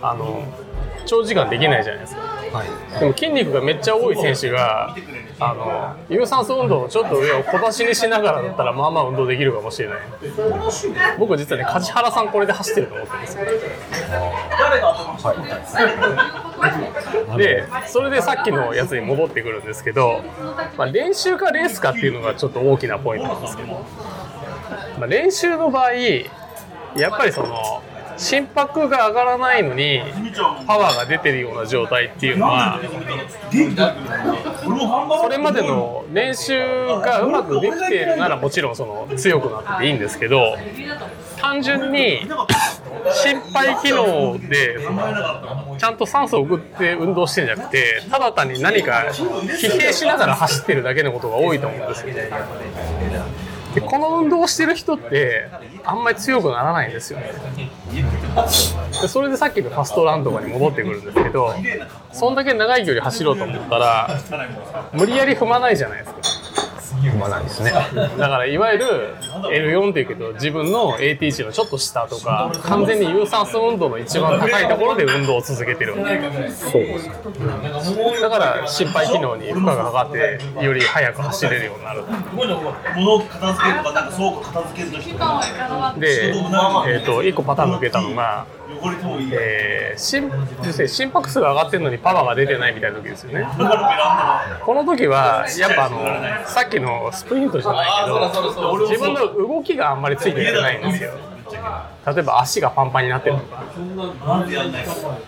[0.01, 0.45] あの
[1.07, 2.23] 長時間できないじゃないですか、
[3.01, 4.95] でも筋肉がめっちゃ多い選手が
[5.41, 9.99] あの有酸素運動のちょっと上を小出しにしながらだったらまあまあ運動できるかもしれない。
[11.19, 13.41] 僕実はね梶原さんこれで走ってると思ってるんですよ。
[17.37, 20.23] でそれでさっきのやつに戻ってくるんですけど、
[20.77, 23.81] まあ、練習かレースかっていうのがちょっと大きなポイントなんですけど、まあ、
[25.01, 26.29] まあ、練習の場合や
[27.13, 27.83] っぱりその
[28.17, 30.01] 心拍が上がらないのに
[30.67, 32.81] パワーが出てるような状態っていうのは
[35.23, 36.59] それまでの練習
[37.01, 40.57] がうまくできているならもちろんその強くなっていいんですけど
[41.39, 42.27] 単純に
[43.13, 52.31] 心肺機能でそのちゃんと酸素を送って運動してるんじゃなくてただ単に何か疲弊しながら走ってるだけのことが多いと思うんですよね。
[53.75, 55.49] でこの運動をしてる人って
[55.85, 57.33] あんまり強くならないんですよね。
[59.03, 61.55] でそれでさっきのファストランとかに戻ってくるんですけど
[62.13, 64.21] そんだけ長い距離走ろうと思ったら
[64.93, 66.21] 無理やり踏まないじゃないですか。
[67.03, 67.73] 踏まないですね。
[67.73, 69.15] だからいわゆる
[69.51, 76.05] L4 っていうけど自分の AT 値のちょっと下とか完全に有酸素運動の一番高いところで運動を続けてるそう
[76.83, 77.15] ですね。
[78.21, 82.03] だから心肺機能に負荷がかかってより速く走れるようになる
[82.35, 82.55] 物
[83.17, 88.47] を片付けるとか、なんか倉庫片付けるときとか、で、えー、と1個パターン抜けたのが、
[88.81, 89.31] 汚れてもいい。
[89.33, 90.31] えー心
[90.89, 93.47] 心拍数が上がってるのにパワーが出てないみたいな時ですよね。
[94.65, 100.99] この時はやっぱあのさっきのスプリントじゃないけど自分の動きがあんまりついていってないんで。
[100.99, 101.11] すよ
[102.07, 103.63] 例えば足がパンパンになってるとか。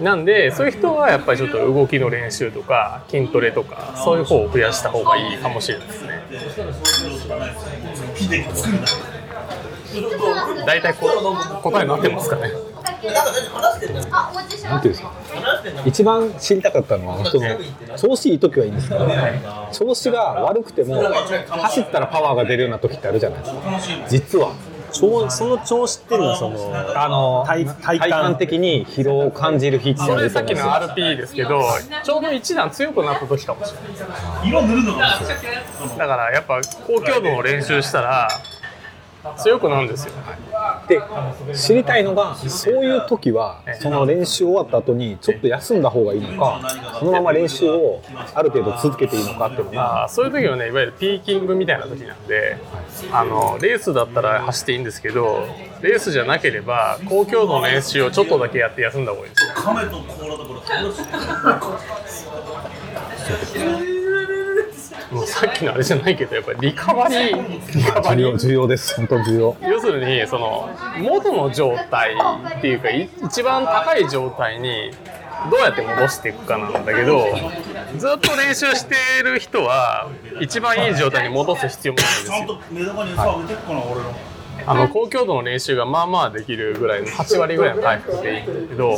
[0.00, 6.22] ダなんでそういう人はやっぱりちょっと動きの練習とか筋トレとかそういう方を増やした方がいいかもしれないですね。
[10.66, 11.08] 大体こ
[11.62, 12.50] 答えになってますかね
[14.10, 15.12] あ、お持ちしますなんていうんですか？
[15.84, 17.46] 一番知りたかったのは、その
[17.96, 19.08] 調子いい時はいいんですけど、
[19.72, 21.02] 調子が悪くても
[21.48, 23.60] 走ったらパワーが出るような時ってあるじゃないですか。
[24.08, 24.52] 実は。
[24.92, 30.66] 調その調子っていうのはそのあの体体体感感的に疲労を感じる日ってあそれさっきのよ。
[30.70, 31.60] RP ですけど
[32.02, 35.18] ちょうど一段強くなった時かもしれない色塗るのが。
[35.98, 38.28] だからやっぱ高強度の練習したら
[39.36, 40.12] 強くなるんですよ。
[40.88, 41.00] で
[41.54, 46.60] 知りたいのがそういう時はその練習終わった後にちょっと休んだ方がいいのか
[46.98, 48.00] そのまま練習を
[48.34, 52.56] ある程度続けていいのかっていうのがそういう時はねいわゆるピーキングみたいな時なんで
[53.12, 55.46] あのレースだったら走っていいんですけど
[55.82, 59.52] レースじゃなければ高強度の練習をちょっとだけやって休んだ方がいいですよ。
[59.54, 60.52] 亀と甲羅だか
[63.80, 63.85] ら。
[65.10, 67.76] もうさっきのあれじゃないけどやっぱりリカバリー。
[67.76, 68.26] リカバリー。
[68.26, 68.96] 重要重要です。
[68.96, 69.56] 本当重要。
[69.68, 72.14] 要するにその元の状態
[72.58, 74.90] っていうかい一番高い状態に
[75.50, 77.26] どうやって戻していくかなんだけど
[77.98, 80.08] ずっと練習している人は
[80.40, 82.32] 一番いい状態に戻す必要もないんですよ。
[82.32, 84.36] ちゃんと目玉に餌あげてっかな、俺の。
[84.68, 88.96] あの高強度の練習がまあまあできるぐらいの8割ぐらいの回復でいいんだけど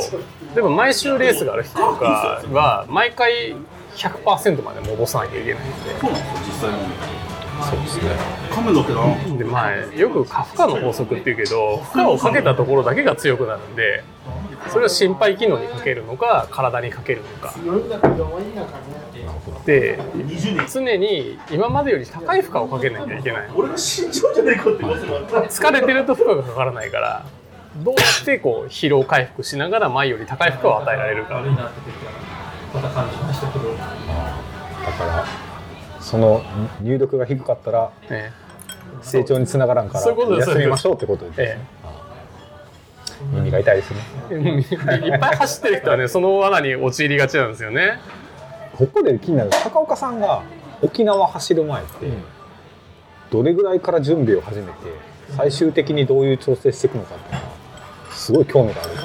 [0.55, 3.55] でも毎週レースがある人とかは毎回
[3.95, 7.29] 100%まで戻さなきゃいけないんでそうなんですよ、実際に。
[7.61, 8.11] そうですね。
[8.51, 9.37] 亀だけど。
[9.37, 14.03] でまあよく過負荷の法則っていうけど負荷をかけたところだけが強くなるんで
[14.69, 17.53] それを心肺機能にかけるのか体にかけるのか
[19.65, 19.99] で
[20.71, 24.83] 常に今までより高い負荷をかけなきゃいけない俺が身長じゃないかって。
[24.83, 27.25] 疲れてると負荷がかからないから
[27.77, 31.43] どうやってこう疲労回復しながら前より高い負荷を与えられるか
[32.73, 32.99] だか
[35.05, 35.25] ら
[35.99, 36.43] その
[36.81, 38.31] 入力が低かったらね
[39.01, 41.59] 成長につながらんからそういうことです休みましょうってことです、え
[43.33, 43.99] 耳が痛いですね。
[44.31, 47.99] えいっぱい走ってる人はね その罠に陥りがちなんですよね。
[48.77, 50.41] ここで気になる高岡さんが
[50.81, 52.07] 沖縄走る前って
[53.29, 54.71] どれぐらいから準備を始めて
[55.35, 57.53] 最終的にどういう調整していくのかっていうのは
[58.11, 58.91] すごい興味がある。
[58.91, 58.99] ね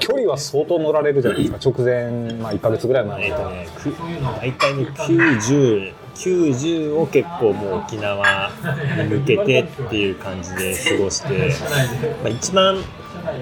[0.00, 1.70] 距離は相当乗られるじゃないですか。
[1.70, 3.92] 直前、まあ、1か月ぐらい前えっとね、く
[4.40, 8.50] 大体ね90、90を結構もう沖縄
[8.96, 11.52] に向けてっていう感じで過ごして、
[12.22, 12.78] まあ、一番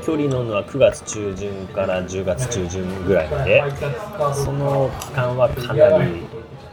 [0.04, 3.62] 距離乗るのは9月中旬から10月中旬ぐらいまで、
[4.34, 6.22] その期間はかなり、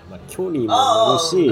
[0.10, 1.52] まあ、距離も乗るし、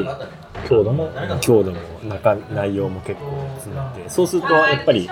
[0.68, 1.10] 強度も
[1.42, 5.10] 強度も中内容も結構詰まってそうするとやっぱり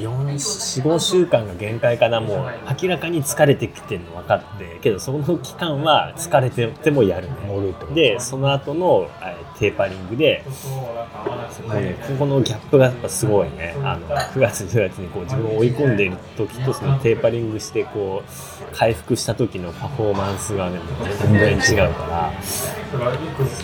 [0.00, 2.50] 45週間が限界かなもう
[2.82, 7.28] 明らかに疲れてきてるの分かってけどその期間は疲れててもやる。
[7.28, 7.34] ね
[7.94, 10.44] でその後のえーテーパリングで
[11.74, 13.74] ね、ここのギャップがやっぱすごいね。
[13.82, 20.78] あの9月10月にこう自分を追い込んでいる時とそのテーパリングしてこう回復した時のパフォーマンスがね
[21.20, 22.32] 全然違うから。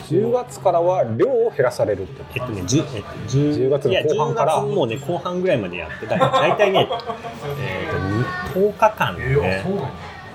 [0.09, 4.53] 10月からは量を減らされるってえっとね、10, えっと10 10月の後半から。
[4.55, 6.89] いや10月もうね 後半ぐらいまでやってた大体ね、
[7.61, 9.65] えー、と10日間でね。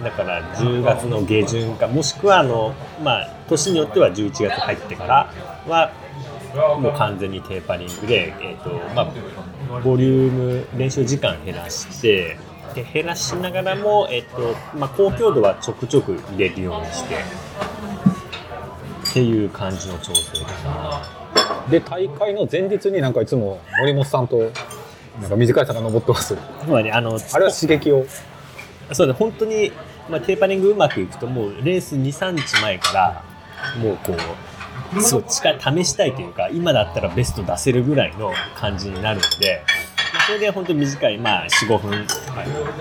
[0.04, 5.34] だから10月の下旬かもしくはあの、まあ、年によっては11月入ってから
[5.68, 5.92] は
[6.80, 12.38] もう完全にテーパリングで、えーとまあ、ボリューム練習時間減らして
[12.74, 17.16] で減らしながらも、えーとまあ、高強度はちょくちょく入れるようにして
[19.10, 21.19] っていう感じの調整ですね。
[21.70, 24.52] で大会の前日になんかいつも森本さんと
[25.22, 26.36] なんか短い坂登ってます。
[26.36, 28.06] つまりあのあれは刺激を。
[28.92, 29.72] そうね本当に、
[30.10, 33.24] まあ、テーパリングうまくいくともうレース23日前から
[33.80, 34.16] もうこ
[34.98, 39.64] うそう力試したいというか今だったらベスト出せるぐらいの感じになるので、
[40.14, 42.08] まあ、それで本当に短い、まあ、45分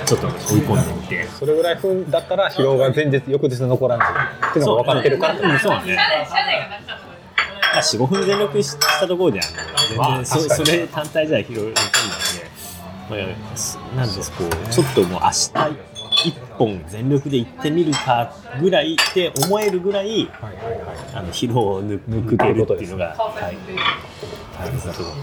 [0.06, 1.26] ちょっと追い込んでみて。
[1.26, 4.08] それぐらいふんだったら疲労が前日翌日残らない
[4.50, 5.34] っていうのが分かってるから。
[5.34, 5.98] うんそうね
[7.78, 9.40] まあ、45分全力したところで
[9.98, 11.76] あの全然そそれ単体じゃ疲労残んない
[13.10, 14.50] ので、まあすなんですこう。
[14.72, 15.44] ちょっともう明日
[16.28, 20.28] 一本全力で行ってみるかぐらいって思えるぐらい
[21.14, 23.56] あの疲労を抜抜けるっていうのが大
[24.58, 25.14] 大切なところ。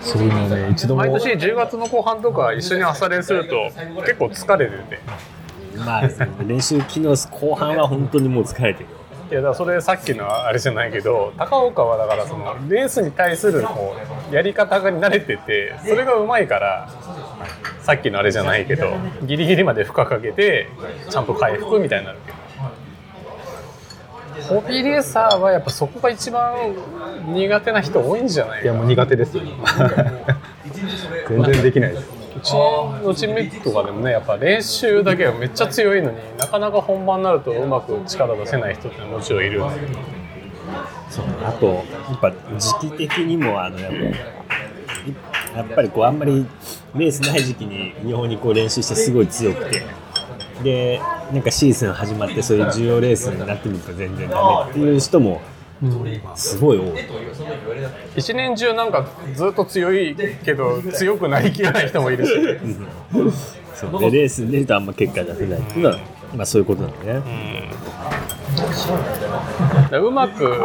[0.00, 0.70] そういうのね。
[0.70, 1.00] 一度も。
[1.00, 3.70] 毎年10月の後半とか一緒に朝練すると
[4.02, 5.00] 結構疲れてて
[5.78, 6.02] まあ
[6.46, 8.88] 練習機能後半は本当にもう疲れてる
[9.30, 13.94] いやだからそれさっきのあれじゃないけど高岡はだからそのレースに対するこ
[14.30, 16.88] うやり方が慣れててそれがうまいから
[17.82, 20.68] さっきのあれじゃないけどギリギリまで負荷かけて
[21.10, 22.38] ちゃんと回復みたいになるけど。
[24.48, 26.54] ホビーレーサーはやっぱそこが一番
[27.34, 29.42] 苦手な人多いんじゃないいやもう苦手ですよ。
[31.28, 32.10] 全然できないです。
[32.10, 39.62] うちのチームメイトとかでもねやっぱ練習だけはめっちゃ強いのになかなか本番になるとうまく力出せない人ってもちろんいる。
[41.10, 41.82] そうあとや
[42.14, 43.92] っぱ時期的にもあのやっ
[45.54, 46.46] ぱやっぱりこうあんまり
[46.94, 49.82] レースない時期に日本にこう練習してすごい強くて。
[50.62, 51.00] で
[51.32, 55.40] なんかシーズン始まってそういう重要レースになってみると全然ダメっていう人も
[56.34, 56.94] すごい多い。
[58.16, 62.32] 一年中なんかずっと強いけど強くなりきらない人もいるし。
[63.74, 64.00] そう。
[64.00, 65.98] でレースに出るとあんま結果出せないっていうのは、
[66.34, 67.22] まあ、そういうことなんだね。
[69.98, 70.56] うまく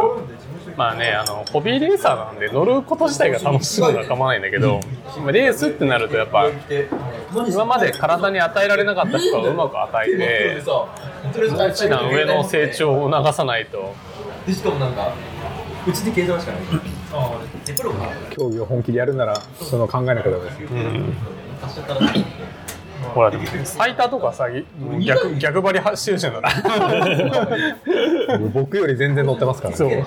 [0.76, 4.80] まあねあのホビーレーサーなんで乗ること自体が楽しいのは構わないんだけど
[5.18, 6.50] まあレースってなるとやっぱ
[7.48, 10.62] 今まで体に与えられなかった負荷をうまく与えて
[11.70, 13.94] 一段上の成長を促さないと
[14.46, 15.14] でしかもなんか
[15.86, 16.62] うちで計算しかない。
[17.64, 20.68] でプロが競技を本気でやるならその考えなきゃダメですよ。
[21.60, 22.00] 貸しちゃったら
[23.14, 23.32] ほら
[23.64, 24.46] 最多とかさ
[25.00, 26.52] 逆逆張りしてるじゃんだっ
[28.28, 29.88] てもう僕より全然乗ってますからそう。
[29.88, 30.04] ね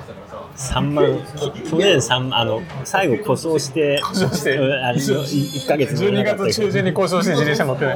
[0.58, 1.05] 3万
[1.53, 4.58] き去年三あの最後故障して故障して。
[4.58, 7.95] うんあの1ヶ月乗れ12なかったけど月中旬に故障して自転車乗ってない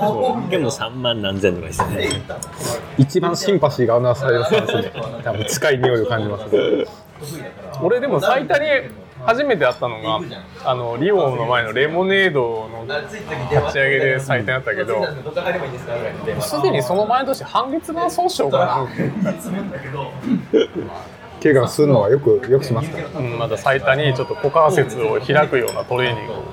[0.49, 2.09] でも3万何千とかですね。
[2.97, 4.91] 一番シンパシーがあのサイドスタンスで
[5.23, 6.85] 多分近い匂いを感じますね。
[7.81, 8.65] 俺でも最多に
[9.25, 10.19] 初めて会ったのが
[10.65, 15.05] あのリオの前のレモネードの立ち上げで最多だったけど
[16.41, 18.87] すでにその前の年半月板損傷か
[21.41, 22.97] 怪我するのはよくよくしますか？
[22.97, 26.43] らな、うん、まだ最多にちょっと股関節を開くようなトレーニングを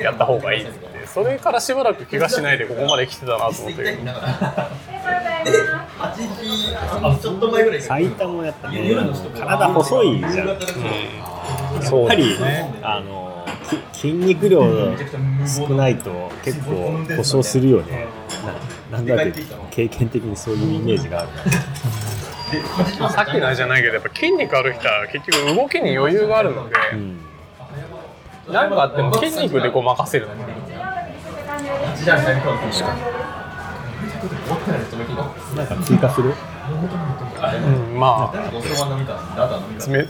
[0.00, 1.06] やった方がいいって。
[1.06, 3.98] それからしばらく怪我しないでここまで来てたなと思って。
[5.44, 8.94] 8時ちょっと前ぐらいから最多もやっぱね
[9.38, 10.34] 体細いじゃん。
[10.48, 10.58] やっ
[11.82, 12.80] そうぱりですね。
[12.82, 13.46] あの
[13.92, 14.62] き筋肉量
[15.46, 18.06] 少ないと結構故障するよね。
[18.90, 19.32] ななんだって
[19.70, 21.28] 経験的にそういうイメージがある
[23.10, 27.18] さっきのあれじゃないけどやっぱ筋肉ある人は結局動きに余裕があるのでうん
[28.48, 30.36] 何かあっても筋肉でこう任せるの8
[31.96, 32.26] 時半に。
[32.26, 32.82] なりそうです
[35.56, 36.30] なんか追加する？
[36.30, 36.32] う
[37.94, 38.36] んまあ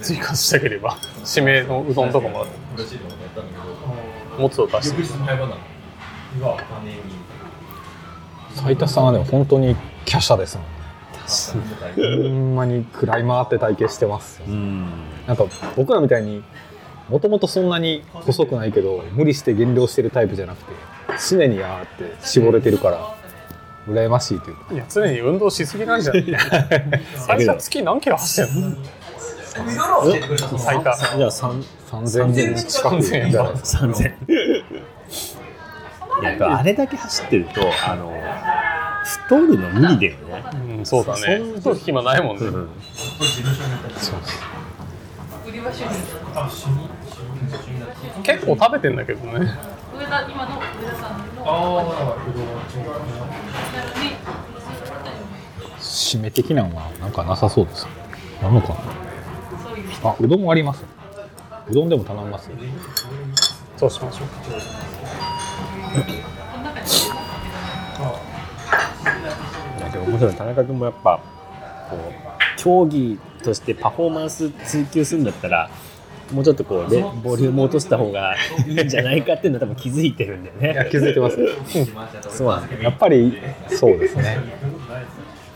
[0.01, 3.25] 追加したければ締めのうどんとかもらって嬉しいと思って。
[3.25, 3.53] やったん。
[3.53, 5.03] だけどもつを足して
[8.55, 9.75] 斉田さんはでも本当に
[10.09, 10.67] 華奢ですもん
[11.97, 14.47] ほんまに食らい回って体型してますよ。
[14.49, 14.87] うん。
[15.27, 15.45] なんか
[15.77, 16.43] 僕らみたいに
[17.09, 20.73] もともとそんなに細くないけど無理して減量してるタイプじゃなくて
[21.29, 21.87] 常にあーっ
[22.21, 23.15] て絞れてるから
[23.89, 24.75] 羨ましいというか。
[24.75, 26.25] いや常に運動しすぎなんじゃない？
[27.17, 28.77] 最初月何キロ走ってんの？
[30.59, 30.95] 最多。
[31.17, 34.15] じゃあ三3000近くじゃないですか三千。
[36.21, 38.13] いや、やっぱあれだけ走ってると、あの。
[39.05, 40.45] 太るの無理だよね。
[40.79, 41.41] うんそうだね。
[41.55, 42.69] そんそう暇ないもんね、うん
[48.23, 49.47] 結構食べてんだけどね。
[49.95, 52.41] 上田今の上田さんのああうど。
[52.41, 52.45] ん
[55.79, 57.87] 締め的なのはなんかなさそうです。
[58.43, 58.69] あんのか。
[60.03, 60.83] なあうどんあります。
[61.69, 62.51] うどんでも頼みます。
[63.77, 64.29] そうしましょう
[69.95, 70.35] でも面白い。
[70.35, 71.21] 田中君もやっぱ
[71.89, 72.01] こう
[72.57, 75.71] 競技としてパフォーマンス追求するんだったら
[76.33, 78.35] もうちょっとこうでボリューム落とした方が
[78.67, 80.91] いいんじゃないかっていうのは多分気づいてるんだよいやね。
[80.91, 81.37] 気づいてます。
[82.37, 83.39] そうなんやっぱり
[83.69, 84.39] そうですね。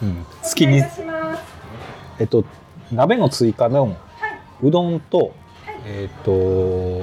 [0.03, 0.27] うん。
[0.43, 0.83] 月に
[2.19, 2.45] えっと
[2.93, 3.97] 鍋の追加の
[4.63, 5.35] うどんと
[5.87, 7.03] えっと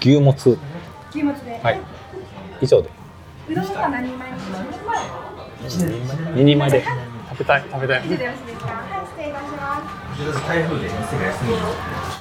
[0.00, 0.56] 牛もつ。
[1.10, 1.80] 牛もつで、はい。
[2.60, 2.88] 以上で。
[3.48, 5.25] うどんは何人前にします
[5.64, 6.84] 2人前で。
[7.28, 8.02] 食べたい食べたい。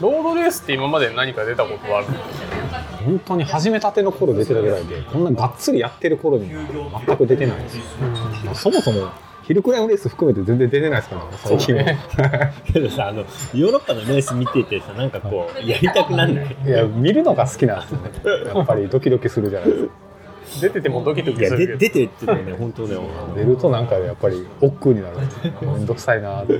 [0.01, 2.07] ロードレースって今まで何か出たことはある？
[3.05, 7.77] 本当に始めたての頃出てたぐらいでこんながっつりやってる頃には全く出てないです。
[7.77, 7.83] よ、
[8.45, 9.09] まあそもそも
[9.43, 13.19] 昼くらいのレース含めて全然出てないですからね最近は、 けどさあの
[13.53, 16.57] ヨーロッパのレース見ててさなんかこうやりたくなんない。
[16.65, 18.51] いや見るのが好きなんですよね。
[18.55, 19.91] やっぱりドキドキするじゃないですか
[20.61, 21.77] 出ててもドキドキするけど。
[21.77, 22.95] で出てていうのはね本当ね
[23.35, 25.17] 出るとなんかやっぱり億劫になる。
[25.61, 26.53] めんどくさいなって。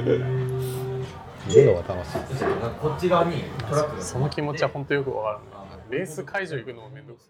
[1.48, 2.46] 見るのが楽しいです。
[2.82, 4.02] こっち側にトラックが。
[4.02, 5.42] その気持ちは本当よくわか
[5.90, 5.98] る。
[5.98, 7.26] レース会場行くのもめんどくさい。
[7.26, 7.30] し